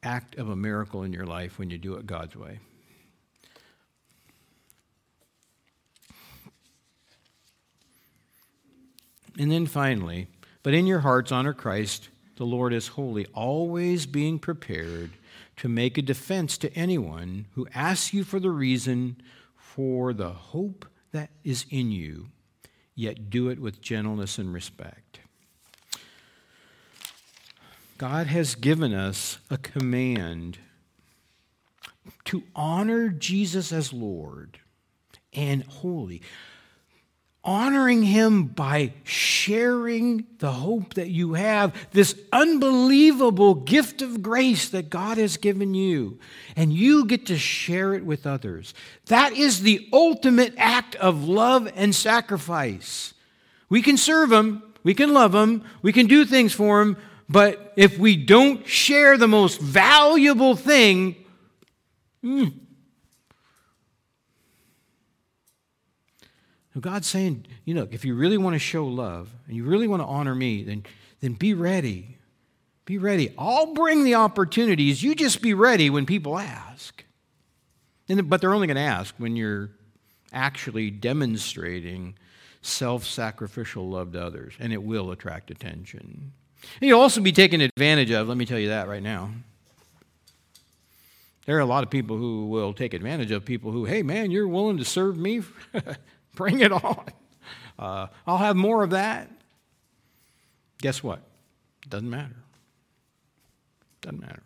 act 0.04 0.36
of 0.36 0.48
a 0.48 0.54
miracle 0.54 1.02
in 1.02 1.12
your 1.12 1.26
life 1.26 1.58
when 1.58 1.68
you 1.68 1.78
do 1.78 1.94
it 1.94 2.06
God's 2.06 2.36
way. 2.36 2.60
And 9.36 9.50
then 9.50 9.66
finally, 9.66 10.28
but 10.66 10.74
in 10.74 10.84
your 10.84 10.98
hearts 10.98 11.30
honor 11.30 11.52
Christ, 11.52 12.08
the 12.34 12.44
Lord 12.44 12.72
is 12.72 12.88
holy, 12.88 13.24
always 13.26 14.04
being 14.04 14.40
prepared 14.40 15.12
to 15.58 15.68
make 15.68 15.96
a 15.96 16.02
defense 16.02 16.58
to 16.58 16.74
anyone 16.74 17.46
who 17.52 17.68
asks 17.72 18.12
you 18.12 18.24
for 18.24 18.40
the 18.40 18.50
reason 18.50 19.14
for 19.54 20.12
the 20.12 20.30
hope 20.30 20.84
that 21.12 21.30
is 21.44 21.66
in 21.70 21.92
you, 21.92 22.30
yet 22.96 23.30
do 23.30 23.48
it 23.48 23.60
with 23.60 23.80
gentleness 23.80 24.38
and 24.38 24.52
respect. 24.52 25.20
God 27.96 28.26
has 28.26 28.56
given 28.56 28.92
us 28.92 29.38
a 29.48 29.58
command 29.58 30.58
to 32.24 32.42
honor 32.56 33.08
Jesus 33.10 33.70
as 33.72 33.92
Lord 33.92 34.58
and 35.32 35.62
holy. 35.62 36.22
Honoring 37.46 38.02
him 38.02 38.46
by 38.46 38.92
sharing 39.04 40.26
the 40.38 40.50
hope 40.50 40.94
that 40.94 41.10
you 41.10 41.34
have, 41.34 41.72
this 41.92 42.18
unbelievable 42.32 43.54
gift 43.54 44.02
of 44.02 44.20
grace 44.20 44.68
that 44.70 44.90
God 44.90 45.16
has 45.16 45.36
given 45.36 45.72
you, 45.72 46.18
and 46.56 46.72
you 46.72 47.06
get 47.06 47.24
to 47.26 47.38
share 47.38 47.94
it 47.94 48.04
with 48.04 48.26
others. 48.26 48.74
That 49.06 49.32
is 49.32 49.60
the 49.60 49.88
ultimate 49.92 50.54
act 50.56 50.96
of 50.96 51.28
love 51.28 51.70
and 51.76 51.94
sacrifice. 51.94 53.14
We 53.68 53.80
can 53.80 53.96
serve 53.96 54.32
him, 54.32 54.64
we 54.82 54.92
can 54.92 55.14
love 55.14 55.32
him, 55.32 55.62
we 55.82 55.92
can 55.92 56.08
do 56.08 56.24
things 56.24 56.52
for 56.52 56.80
him, 56.80 56.96
but 57.28 57.72
if 57.76 57.96
we 57.96 58.16
don't 58.16 58.66
share 58.66 59.16
the 59.16 59.28
most 59.28 59.60
valuable 59.60 60.56
thing, 60.56 61.14
hmm. 62.22 62.48
God's 66.82 67.06
saying, 67.06 67.46
you 67.64 67.74
know, 67.74 67.88
if 67.90 68.04
you 68.04 68.14
really 68.14 68.38
want 68.38 68.54
to 68.54 68.58
show 68.58 68.86
love 68.86 69.30
and 69.46 69.56
you 69.56 69.64
really 69.64 69.88
want 69.88 70.02
to 70.02 70.06
honor 70.06 70.34
me, 70.34 70.62
then, 70.62 70.84
then 71.20 71.32
be 71.34 71.54
ready 71.54 72.18
Be 72.86 72.98
ready. 72.98 73.32
I'll 73.36 73.74
bring 73.74 74.04
the 74.04 74.14
opportunities. 74.14 75.02
You 75.02 75.14
just 75.16 75.42
be 75.42 75.54
ready 75.54 75.90
when 75.90 76.06
people 76.06 76.38
ask. 76.38 77.04
And, 78.08 78.30
but 78.30 78.40
they're 78.40 78.54
only 78.54 78.68
going 78.68 78.76
to 78.76 78.82
ask 78.82 79.12
when 79.18 79.34
you're 79.34 79.70
actually 80.32 80.90
demonstrating 80.90 82.14
self 82.62 83.04
sacrificial 83.04 83.88
love 83.88 84.12
to 84.12 84.22
others, 84.22 84.54
and 84.60 84.72
it 84.72 84.82
will 84.82 85.10
attract 85.10 85.50
attention. 85.50 86.32
And 86.80 86.88
you'll 86.88 87.00
also 87.00 87.20
be 87.20 87.32
taken 87.32 87.60
advantage 87.60 88.12
of, 88.12 88.28
let 88.28 88.36
me 88.36 88.46
tell 88.46 88.58
you 88.58 88.68
that 88.68 88.86
right 88.88 89.02
now. 89.02 89.30
There 91.46 91.56
are 91.56 91.60
a 91.60 91.66
lot 91.66 91.84
of 91.84 91.90
people 91.90 92.16
who 92.16 92.46
will 92.46 92.72
take 92.72 92.94
advantage 92.94 93.30
of 93.32 93.44
people 93.44 93.72
who, 93.72 93.84
hey 93.84 94.02
man, 94.02 94.30
you're 94.30 94.48
willing 94.48 94.78
to 94.78 94.84
serve 94.84 95.16
me? 95.16 95.42
Bring 96.36 96.60
it 96.60 96.70
on. 96.70 97.04
Uh, 97.78 98.06
I'll 98.26 98.38
have 98.38 98.56
more 98.56 98.84
of 98.84 98.90
that. 98.90 99.30
Guess 100.78 101.02
what? 101.02 101.20
Doesn't 101.88 102.08
matter. 102.08 102.36
Doesn't 104.02 104.20
matter. 104.20 104.42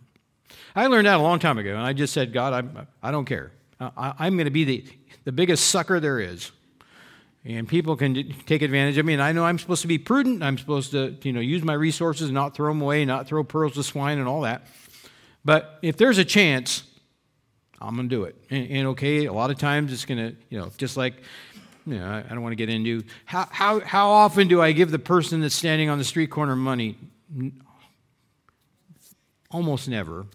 I 0.75 0.87
learned 0.87 1.07
that 1.07 1.19
a 1.19 1.23
long 1.23 1.39
time 1.39 1.59
ago, 1.59 1.71
and 1.71 1.83
I 1.83 1.93
just 1.93 2.13
said, 2.13 2.33
God, 2.33 2.53
I'm, 2.53 2.87
I 3.03 3.11
don't 3.11 3.25
care. 3.25 3.53
I, 3.81 4.27
am 4.27 4.37
going 4.37 4.45
to 4.45 4.51
be 4.51 4.65
the, 4.65 4.85
the 5.25 5.33
biggest 5.33 5.69
sucker 5.69 6.01
there 6.01 6.21
is. 6.21 6.51
And 7.45 7.67
people 7.67 7.97
can 7.97 8.35
take 8.45 8.61
advantage 8.61 8.99
of 8.99 9.07
me. 9.07 9.15
And 9.15 9.23
I 9.23 9.33
know 9.33 9.45
I'm 9.45 9.59
supposed 9.59 9.83
to 9.83 9.89
be 9.89 9.97
prudent. 9.97 10.43
I'm 10.43 10.59
supposed 10.59 10.91
to, 10.91 11.17
you 11.23 11.33
know, 11.33 11.41
use 11.41 11.63
my 11.63 11.73
resources, 11.73 12.31
not 12.31 12.55
throw 12.55 12.71
them 12.71 12.83
away, 12.83 13.07
not 13.07 13.27
throw 13.27 13.43
pearls 13.43 13.75
to 13.75 13.83
swine 13.83 14.19
and 14.19 14.29
all 14.29 14.43
that. 14.43 14.67
But 15.43 15.79
if 15.81 15.97
there's 15.97 16.19
a 16.19 16.25
chance, 16.25 16.85
I'm 17.81 17.97
going 17.97 18.11
to 18.11 18.15
do 18.15 18.25
it. 18.25 18.37
And, 18.51 18.71
and, 18.71 18.87
okay, 18.89 19.25
a 19.25 19.33
lot 19.33 19.51
of 19.51 19.57
times 19.57 19.91
it's 19.91 20.05
going 20.05 20.19
to, 20.19 20.37
you 20.51 20.59
know, 20.59 20.71
just 20.77 20.99
like, 20.99 21.15
know, 21.99 22.25
I, 22.29 22.33
don't 22.33 22.43
want 22.43 22.53
to 22.53 22.57
get 22.57 22.69
into 22.69 23.03
how, 23.25 23.49
how, 23.51 23.81
how 23.81 24.11
often 24.11 24.49
do 24.49 24.63
I 24.63 24.73
give 24.73 24.91
the 24.91 24.99
person 24.99 25.41
that's 25.41 25.55
standing 25.55 25.89
on 25.89 25.99
the 25.99 26.05
street 26.05 26.31
corner 26.31 26.57
money? 26.57 26.97
Almost 29.51 29.89
never. 29.89 30.27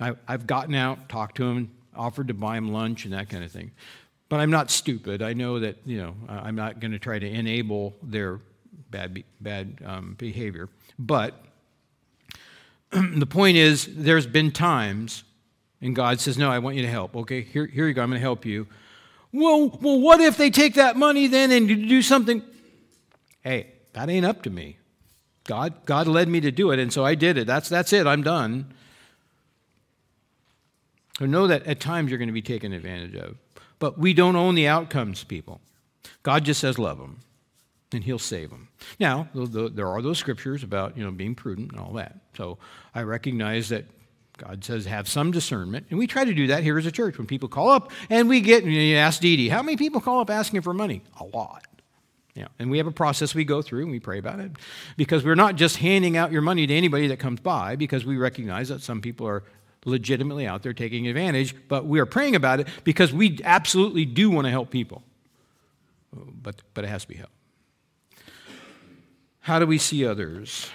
I, 0.00 0.14
I've 0.28 0.46
gotten 0.46 0.74
out, 0.74 1.08
talked 1.08 1.36
to 1.36 1.44
them, 1.44 1.70
offered 1.96 2.28
to 2.28 2.34
buy 2.34 2.56
them 2.56 2.72
lunch 2.72 3.04
and 3.04 3.14
that 3.14 3.28
kind 3.28 3.44
of 3.44 3.50
thing. 3.50 3.70
But 4.28 4.40
I'm 4.40 4.50
not 4.50 4.70
stupid. 4.70 5.22
I 5.22 5.32
know 5.32 5.60
that, 5.60 5.76
you 5.84 5.98
know, 5.98 6.14
I'm 6.28 6.56
not 6.56 6.80
going 6.80 6.92
to 6.92 6.98
try 6.98 7.18
to 7.18 7.26
enable 7.26 7.94
their 8.02 8.40
bad, 8.90 9.22
bad 9.40 9.78
um, 9.84 10.14
behavior. 10.18 10.68
But 10.98 11.34
the 12.90 13.26
point 13.26 13.56
is, 13.56 13.88
there's 13.90 14.26
been 14.26 14.50
times, 14.50 15.24
and 15.80 15.94
God 15.94 16.20
says, 16.20 16.38
No, 16.38 16.50
I 16.50 16.58
want 16.58 16.76
you 16.76 16.82
to 16.82 16.90
help. 16.90 17.16
Okay, 17.16 17.42
here, 17.42 17.66
here 17.66 17.86
you 17.86 17.94
go. 17.94 18.02
I'm 18.02 18.10
going 18.10 18.18
to 18.18 18.22
help 18.22 18.44
you. 18.44 18.66
Well, 19.34 19.68
well, 19.82 20.00
what 20.00 20.20
if 20.20 20.36
they 20.36 20.48
take 20.48 20.74
that 20.74 20.96
money 20.96 21.26
then 21.26 21.50
and 21.50 21.66
do 21.66 22.02
something? 22.02 22.40
Hey, 23.42 23.72
that 23.92 24.08
ain't 24.08 24.24
up 24.24 24.42
to 24.42 24.50
me. 24.50 24.78
God, 25.42 25.74
God 25.86 26.06
led 26.06 26.28
me 26.28 26.40
to 26.40 26.52
do 26.52 26.70
it, 26.70 26.78
and 26.78 26.92
so 26.92 27.04
I 27.04 27.16
did 27.16 27.36
it. 27.36 27.44
That's, 27.44 27.68
that's 27.68 27.92
it. 27.92 28.06
I'm 28.06 28.22
done. 28.22 28.72
So 31.18 31.26
know 31.26 31.48
that 31.48 31.66
at 31.66 31.80
times 31.80 32.10
you're 32.10 32.18
going 32.18 32.28
to 32.28 32.32
be 32.32 32.42
taken 32.42 32.72
advantage 32.72 33.16
of. 33.16 33.36
But 33.80 33.98
we 33.98 34.14
don't 34.14 34.36
own 34.36 34.54
the 34.54 34.68
outcomes, 34.68 35.24
people. 35.24 35.60
God 36.22 36.44
just 36.44 36.60
says 36.60 36.78
love 36.78 36.98
them, 36.98 37.18
and 37.92 38.04
He'll 38.04 38.20
save 38.20 38.50
them. 38.50 38.68
Now, 39.00 39.28
there 39.34 39.88
are 39.88 40.00
those 40.00 40.18
scriptures 40.18 40.62
about 40.62 40.96
you 40.96 41.02
know 41.02 41.10
being 41.10 41.34
prudent 41.34 41.72
and 41.72 41.80
all 41.80 41.92
that. 41.94 42.20
So 42.36 42.58
I 42.94 43.02
recognize 43.02 43.68
that 43.70 43.86
God 44.36 44.64
says 44.64 44.86
have 44.86 45.08
some 45.08 45.30
discernment, 45.30 45.86
and 45.90 45.98
we 45.98 46.06
try 46.06 46.24
to 46.24 46.34
do 46.34 46.48
that 46.48 46.62
here 46.62 46.76
as 46.76 46.86
a 46.86 46.92
church. 46.92 47.18
When 47.18 47.26
people 47.26 47.48
call 47.48 47.70
up, 47.70 47.92
and 48.10 48.28
we 48.28 48.40
get, 48.40 48.64
and 48.64 48.72
you 48.72 48.96
ask 48.96 49.20
Dee 49.20 49.36
Dee, 49.36 49.48
how 49.48 49.62
many 49.62 49.76
people 49.76 50.00
call 50.00 50.20
up 50.20 50.30
asking 50.30 50.62
for 50.62 50.74
money? 50.74 51.02
A 51.20 51.24
lot. 51.24 51.66
Yeah, 52.34 52.48
and 52.58 52.68
we 52.68 52.78
have 52.78 52.88
a 52.88 52.92
process 52.92 53.32
we 53.32 53.44
go 53.44 53.62
through 53.62 53.82
and 53.82 53.92
we 53.92 54.00
pray 54.00 54.18
about 54.18 54.40
it 54.40 54.50
because 54.96 55.24
we're 55.24 55.36
not 55.36 55.54
just 55.54 55.76
handing 55.76 56.16
out 56.16 56.32
your 56.32 56.42
money 56.42 56.66
to 56.66 56.74
anybody 56.74 57.06
that 57.08 57.20
comes 57.20 57.38
by 57.38 57.76
because 57.76 58.04
we 58.04 58.16
recognize 58.16 58.68
that 58.70 58.82
some 58.82 59.00
people 59.00 59.28
are 59.28 59.44
legitimately 59.84 60.44
out 60.44 60.64
there 60.64 60.72
taking 60.72 61.06
advantage, 61.06 61.54
but 61.68 61.86
we 61.86 62.00
are 62.00 62.06
praying 62.06 62.34
about 62.34 62.58
it 62.58 62.66
because 62.82 63.12
we 63.12 63.38
absolutely 63.44 64.04
do 64.04 64.30
want 64.30 64.46
to 64.46 64.50
help 64.50 64.70
people. 64.70 65.04
But, 66.12 66.60
but 66.74 66.84
it 66.84 66.88
has 66.88 67.02
to 67.02 67.08
be 67.08 67.14
help. 67.14 67.30
How 69.40 69.60
do 69.60 69.66
we 69.66 69.78
see 69.78 70.04
others? 70.04 70.70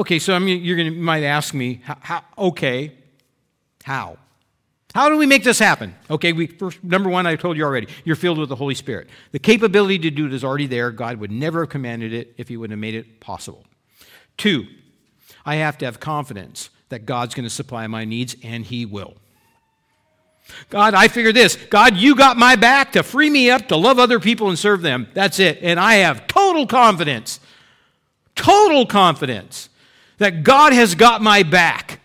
Okay, 0.00 0.18
so 0.18 0.34
I 0.34 0.38
mean, 0.38 0.64
you're 0.64 0.78
going 0.78 0.90
to 0.90 0.98
might 0.98 1.24
ask 1.24 1.52
me, 1.52 1.82
how, 1.84 1.98
how, 2.00 2.24
okay, 2.38 2.92
how? 3.84 4.16
How 4.94 5.10
do 5.10 5.18
we 5.18 5.26
make 5.26 5.44
this 5.44 5.58
happen? 5.58 5.94
Okay, 6.08 6.32
we 6.32 6.46
first 6.46 6.82
number 6.82 7.10
one, 7.10 7.26
I 7.26 7.36
told 7.36 7.58
you 7.58 7.64
already, 7.64 7.86
you're 8.04 8.16
filled 8.16 8.38
with 8.38 8.48
the 8.48 8.56
Holy 8.56 8.74
Spirit. 8.74 9.10
The 9.32 9.38
capability 9.38 9.98
to 9.98 10.10
do 10.10 10.24
it 10.24 10.32
is 10.32 10.42
already 10.42 10.66
there. 10.66 10.90
God 10.90 11.18
would 11.18 11.30
never 11.30 11.64
have 11.64 11.68
commanded 11.68 12.14
it 12.14 12.32
if 12.38 12.48
He 12.48 12.56
would 12.56 12.70
have 12.70 12.78
made 12.78 12.94
it 12.94 13.20
possible. 13.20 13.66
Two, 14.38 14.68
I 15.44 15.56
have 15.56 15.76
to 15.76 15.84
have 15.84 16.00
confidence 16.00 16.70
that 16.88 17.04
God's 17.04 17.34
going 17.34 17.44
to 17.44 17.50
supply 17.50 17.86
my 17.86 18.06
needs, 18.06 18.36
and 18.42 18.64
He 18.64 18.86
will. 18.86 19.12
God, 20.70 20.94
I 20.94 21.08
figure 21.08 21.30
this 21.30 21.56
God, 21.68 21.98
you 21.98 22.16
got 22.16 22.38
my 22.38 22.56
back 22.56 22.92
to 22.92 23.02
free 23.02 23.28
me 23.28 23.50
up 23.50 23.68
to 23.68 23.76
love 23.76 23.98
other 23.98 24.18
people 24.18 24.48
and 24.48 24.58
serve 24.58 24.80
them. 24.80 25.08
That's 25.12 25.38
it. 25.38 25.58
And 25.60 25.78
I 25.78 25.96
have 25.96 26.26
total 26.26 26.66
confidence, 26.66 27.38
total 28.34 28.86
confidence 28.86 29.68
that 30.20 30.44
God 30.44 30.72
has 30.74 30.94
got 30.94 31.22
my 31.22 31.42
back. 31.42 32.00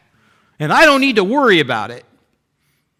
And 0.57 0.71
I 0.71 0.85
don't 0.85 1.01
need 1.01 1.17
to 1.17 1.23
worry 1.23 1.59
about 1.59 1.91
it. 1.91 2.05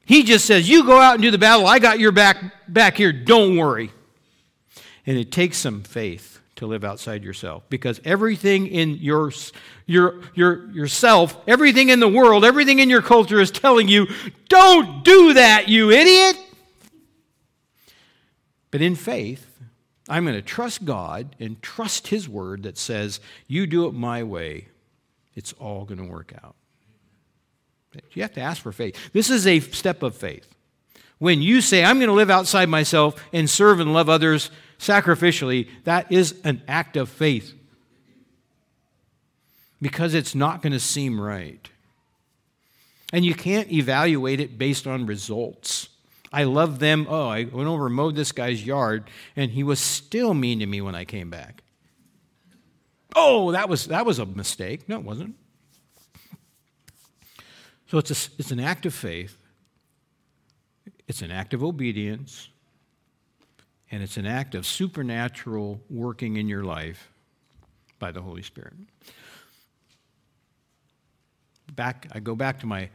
He 0.05 0.24
just 0.24 0.45
says, 0.45 0.70
You 0.70 0.86
go 0.86 0.99
out 0.99 1.16
and 1.16 1.24
do 1.24 1.32
the 1.32 1.38
battle. 1.38 1.66
I 1.66 1.80
got 1.80 1.99
your 1.99 2.11
back 2.11 2.38
back 2.68 2.97
here. 2.97 3.11
Don't 3.11 3.57
worry. 3.57 3.91
And 5.07 5.18
it 5.18 5.32
takes 5.32 5.57
some 5.57 5.84
faith 5.84 6.41
to 6.57 6.68
live 6.68 6.84
outside 6.84 7.24
yourself 7.24 7.63
because 7.70 8.01
everything 8.03 8.68
in 8.68 8.95
your, 8.95 9.32
your, 9.86 10.22
your, 10.34 10.70
yourself, 10.72 11.38
everything 11.47 11.89
in 11.89 11.99
the 11.99 12.07
world, 12.07 12.43
everything 12.43 12.80
in 12.80 12.89
your 12.89 13.01
culture 13.01 13.39
is 13.39 13.51
telling 13.51 13.88
you, 13.88 14.07
don't 14.49 15.03
do 15.03 15.34
that, 15.34 15.70
you 15.70 15.91
idiot. 15.91 16.38
But 18.72 18.82
in 18.82 18.95
faith, 18.95 19.59
I'm 20.09 20.24
going 20.24 20.36
to 20.36 20.41
trust 20.41 20.86
God 20.86 21.36
and 21.39 21.61
trust 21.61 22.07
His 22.07 22.28
word 22.28 22.63
that 22.63 22.78
says, 22.78 23.20
you 23.47 23.68
do 23.68 23.86
it 23.88 23.93
my 23.93 24.24
way, 24.24 24.68
it's 25.36 25.54
all 25.54 25.86
going 25.86 25.98
to 25.98 26.12
work 26.12 26.34
out. 26.44 26.56
You 28.12 28.24
have 28.24 28.34
to 28.34 28.42
ask 28.42 28.62
for 28.62 28.72
faith. 28.72 28.98
This 29.14 29.30
is 29.30 29.48
a 29.48 29.60
step 29.60 30.04
of 30.04 30.16
faith. 30.16 30.48
When 31.18 31.42
you 31.42 31.62
say, 31.62 31.84
I'm 31.84 31.98
going 31.98 32.10
to 32.10 32.14
live 32.14 32.30
outside 32.30 32.68
myself 32.68 33.24
and 33.32 33.50
serve 33.50 33.80
and 33.80 33.94
love 33.94 34.10
others 34.10 34.52
sacrificially, 34.80 35.70
that 35.86 36.12
is 36.12 36.36
an 36.44 36.62
act 36.68 36.98
of 36.98 37.10
faith. 37.10 37.54
Because 39.82 40.14
it's 40.14 40.36
not 40.36 40.62
going 40.62 40.74
to 40.74 40.80
seem 40.80 41.20
right. 41.22 41.70
And 43.14 43.24
you 43.24 43.34
can't 43.34 43.72
evaluate 43.72 44.40
it 44.40 44.58
based 44.58 44.88
on 44.88 45.06
results. 45.06 45.90
I 46.34 46.44
love 46.44 46.80
them. 46.80 47.08
Oh, 47.10 47.30
I 47.30 47.46
went 47.46 47.70
over 47.70 47.86
and 47.86 47.96
mowed 47.96 48.16
this 48.16 48.34
guy's 48.34 48.66
yard, 48.66 49.10
and 49.38 49.52
he 49.52 49.64
was 49.64 49.80
still 49.80 50.34
mean 50.34 50.60
to 50.60 50.66
me 50.66 50.82
when 50.82 50.96
I 50.96 51.06
came 51.06 51.30
back. 51.30 51.62
Oh, 53.16 53.51
that 53.53 53.70
was, 53.70 53.88
that 53.88 54.05
was 54.05 54.20
a 54.20 54.26
mistake. 54.26 54.89
No, 54.89 54.97
it 54.97 55.03
wasn't. 55.03 55.36
So 57.88 57.97
it's, 57.97 58.11
a, 58.11 58.32
it's 58.38 58.51
an 58.51 58.59
act 58.59 58.86
of 58.86 58.93
faith 58.93 59.38
it's 61.07 61.22
an 61.22 61.32
act 61.32 61.53
of 61.53 61.63
obedience, 61.63 62.49
and 63.91 64.01
it's 64.01 64.18
an 64.18 64.26
act 64.26 64.55
of 64.55 64.66
supernatural 64.66 65.82
working 65.89 66.38
in 66.38 66.47
your 66.47 66.63
life 66.63 67.11
by 67.99 68.11
the 68.11 68.22
Holy 68.22 68.41
Spirit. 68.41 68.74
Back, 71.74 72.07
I 72.11 72.20
go 72.20 72.36
back 72.36 72.59
to 72.61 72.66
my 72.66 72.89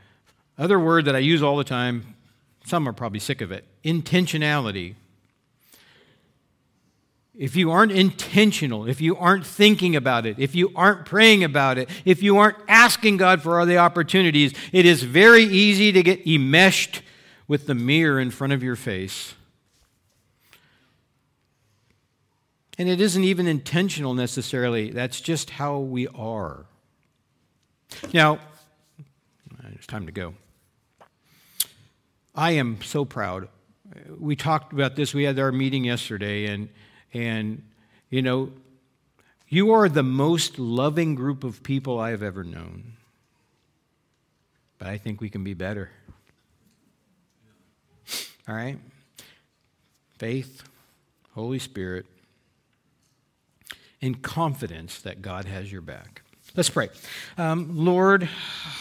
other 0.58 0.78
word 0.80 1.04
that 1.04 1.14
I 1.14 1.20
use 1.20 1.42
all 1.42 1.56
the 1.56 1.64
time. 1.64 2.14
Some 2.66 2.88
are 2.88 2.92
probably 2.92 3.20
sick 3.20 3.40
of 3.40 3.52
it 3.52 3.64
intentionality. 3.84 4.94
If 7.36 7.56
you 7.56 7.70
aren't 7.70 7.92
intentional, 7.92 8.88
if 8.88 9.00
you 9.00 9.16
aren't 9.16 9.46
thinking 9.46 9.94
about 9.94 10.26
it, 10.26 10.38
if 10.38 10.54
you 10.54 10.72
aren't 10.74 11.06
praying 11.06 11.44
about 11.44 11.78
it, 11.78 11.88
if 12.04 12.22
you 12.22 12.36
aren't 12.36 12.58
asking 12.68 13.18
God 13.18 13.40
for 13.40 13.58
all 13.58 13.66
the 13.66 13.78
opportunities, 13.78 14.52
it 14.72 14.84
is 14.84 15.04
very 15.04 15.44
easy 15.44 15.92
to 15.92 16.02
get 16.02 16.26
enmeshed 16.26 17.02
with 17.46 17.66
the 17.66 17.74
mirror 17.74 18.20
in 18.20 18.30
front 18.30 18.52
of 18.52 18.62
your 18.62 18.76
face. 18.76 19.34
And 22.78 22.88
it 22.88 23.00
isn't 23.00 23.24
even 23.24 23.46
intentional 23.46 24.14
necessarily, 24.14 24.90
that's 24.90 25.20
just 25.20 25.50
how 25.50 25.78
we 25.78 26.08
are. 26.08 26.64
Now, 28.12 28.38
it's 29.74 29.86
time 29.86 30.06
to 30.06 30.12
go. 30.12 30.34
I 32.34 32.52
am 32.52 32.80
so 32.82 33.04
proud. 33.04 33.48
We 34.18 34.34
talked 34.34 34.72
about 34.72 34.96
this, 34.96 35.14
we 35.14 35.24
had 35.24 35.38
our 35.38 35.52
meeting 35.52 35.84
yesterday, 35.84 36.46
and, 36.46 36.68
and 37.12 37.62
you 38.10 38.22
know, 38.22 38.50
you 39.48 39.72
are 39.72 39.88
the 39.88 40.02
most 40.02 40.58
loving 40.58 41.14
group 41.14 41.44
of 41.44 41.62
people 41.62 41.98
I 41.98 42.10
have 42.10 42.22
ever 42.22 42.44
known. 42.44 42.94
But 44.78 44.88
I 44.88 44.98
think 44.98 45.20
we 45.20 45.28
can 45.28 45.44
be 45.44 45.54
better. 45.54 45.90
All 48.48 48.54
right? 48.54 48.78
Faith, 50.18 50.62
Holy 51.34 51.58
Spirit, 51.58 52.06
and 54.02 54.22
confidence 54.22 55.00
that 55.02 55.22
God 55.22 55.44
has 55.44 55.70
your 55.70 55.82
back. 55.82 56.22
Let's 56.56 56.70
pray. 56.70 56.88
Um, 57.38 57.84
Lord, 57.84 58.28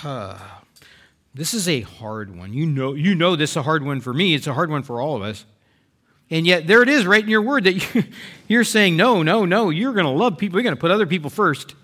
uh, 0.04 0.40
this 1.34 1.54
is 1.54 1.68
a 1.68 1.82
hard 1.82 2.36
one. 2.36 2.54
You 2.54 2.66
know, 2.66 2.94
you 2.94 3.14
know 3.14 3.36
this 3.36 3.52
is 3.52 3.58
a 3.58 3.64
hard 3.64 3.84
one 3.84 4.02
for 4.02 4.14
me. 4.14 4.34
It's 4.34 4.48
a 4.48 4.54
hard 4.54 4.72
one 4.72 4.84
for 4.84 5.02
all 5.02 5.16
of 5.16 5.22
us. 5.22 5.46
And 6.32 6.46
yet, 6.46 6.68
there 6.68 6.84
it 6.84 6.90
is 6.90 7.06
right 7.06 7.24
in 7.24 7.30
your 7.30 7.42
word 7.42 7.64
that 7.64 7.74
you, 7.96 8.04
you're 8.48 8.64
saying, 8.64 8.96
no, 8.96 9.24
no, 9.24 9.46
no, 9.46 9.70
you're 9.70 9.94
going 9.94 10.06
to 10.06 10.12
love 10.12 10.38
people. 10.38 10.58
You're 10.58 10.64
going 10.64 10.76
to 10.76 10.80
put 10.80 10.92
other 10.92 11.08
people 11.08 11.30
first. 11.30 11.76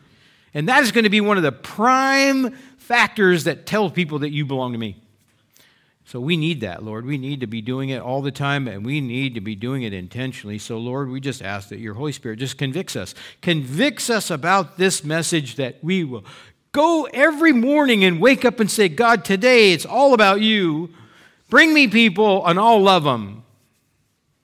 And 0.54 0.70
that 0.70 0.84
is 0.84 0.92
going 0.92 1.04
to 1.04 1.10
be 1.10 1.22
one 1.22 1.38
of 1.38 1.44
the 1.44 1.52
prime 1.52 2.56
factors 2.78 3.46
that 3.46 3.66
tell 3.66 3.90
people 3.90 4.20
that 4.20 4.30
you 4.30 4.46
belong 4.46 4.72
to 4.74 4.78
me. 4.78 5.02
So 6.08 6.20
we 6.20 6.38
need 6.38 6.62
that, 6.62 6.84
Lord. 6.84 7.04
We 7.04 7.18
need 7.18 7.40
to 7.40 7.48
be 7.48 7.62
doing 7.62 7.90
it 7.90 8.00
all 8.00 8.22
the 8.22 8.32
time, 8.32 8.68
and 8.68 8.86
we 8.86 9.02
need 9.02 9.34
to 9.34 9.42
be 9.42 9.56
doing 9.56 9.82
it 9.82 9.92
intentionally. 9.92 10.60
So, 10.60 10.78
Lord, 10.78 11.10
we 11.10 11.20
just 11.20 11.42
ask 11.42 11.70
that 11.70 11.80
your 11.80 11.96
Holy 11.96 12.12
Spirit 12.12 12.38
just 12.38 12.60
convicts 12.60 12.96
us. 12.96 13.16
Convicts 13.42 14.12
us 14.12 14.30
about 14.30 14.78
this 14.78 15.04
message 15.04 15.56
that 15.56 15.84
we 15.84 16.04
will 16.04 16.24
go 16.72 17.08
every 17.12 17.54
morning 17.54 18.04
and 18.04 18.22
wake 18.22 18.46
up 18.46 18.60
and 18.60 18.70
say, 18.70 18.88
God, 18.88 19.26
today 19.26 19.72
it's 19.72 19.86
all 19.86 20.14
about 20.14 20.42
you. 20.42 20.94
Bring 21.50 21.74
me 21.74 21.88
people, 21.88 22.46
and 22.46 22.60
I'll 22.60 22.82
love 22.82 23.04
them. 23.04 23.45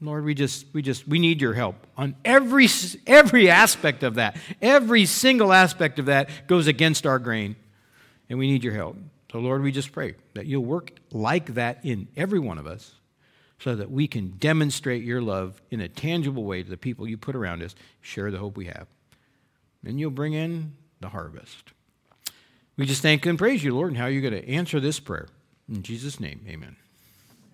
Lord, 0.02 0.26
we 0.26 0.34
just, 0.34 0.66
we 0.74 0.82
just, 0.82 1.08
we 1.08 1.20
need 1.20 1.42
your 1.42 1.54
help 1.54 1.76
on 1.96 2.16
every, 2.26 2.68
every 3.06 3.50
aspect 3.52 4.02
of 4.02 4.16
that. 4.16 4.36
Every 4.60 5.06
single 5.06 5.54
aspect 5.54 6.00
of 6.00 6.08
that 6.08 6.48
goes 6.48 6.66
against 6.66 7.06
our 7.06 7.20
grain, 7.20 7.56
and 8.28 8.40
we 8.40 8.50
need 8.50 8.64
your 8.64 8.74
help. 8.74 8.98
So, 9.32 9.40
Lord, 9.40 9.62
we 9.62 9.72
just 9.72 9.92
pray 9.92 10.16
that 10.34 10.48
you'll 10.48 10.66
work 10.66 10.92
like 11.12 11.54
that 11.54 11.86
in 11.86 12.08
every 12.18 12.40
one 12.40 12.58
of 12.58 12.66
us 12.66 12.96
so 13.60 13.76
that 13.76 13.92
we 13.92 14.08
can 14.08 14.32
demonstrate 14.40 15.04
your 15.04 15.22
love 15.22 15.62
in 15.70 15.80
a 15.82 15.88
tangible 15.88 16.44
way 16.44 16.64
to 16.64 16.70
the 16.70 16.78
people 16.78 17.08
you 17.08 17.18
put 17.18 17.36
around 17.36 17.62
us, 17.62 17.76
share 18.02 18.32
the 18.32 18.40
hope 18.40 18.58
we 18.58 18.66
have. 18.66 18.88
And 19.86 20.00
you'll 20.00 20.10
bring 20.10 20.34
in 20.34 20.74
the 21.00 21.10
harvest. 21.10 21.72
We 22.76 22.88
just 22.88 23.04
thank 23.04 23.26
and 23.28 23.38
praise 23.38 23.64
you, 23.64 23.76
Lord, 23.76 23.90
and 23.90 23.98
how 23.98 24.08
you're 24.08 24.22
going 24.22 24.42
to 24.42 24.50
answer 24.50 24.80
this 24.80 25.00
prayer. 25.00 25.28
In 25.70 25.84
Jesus' 25.84 26.20
name, 26.20 26.42
amen. 26.50 26.76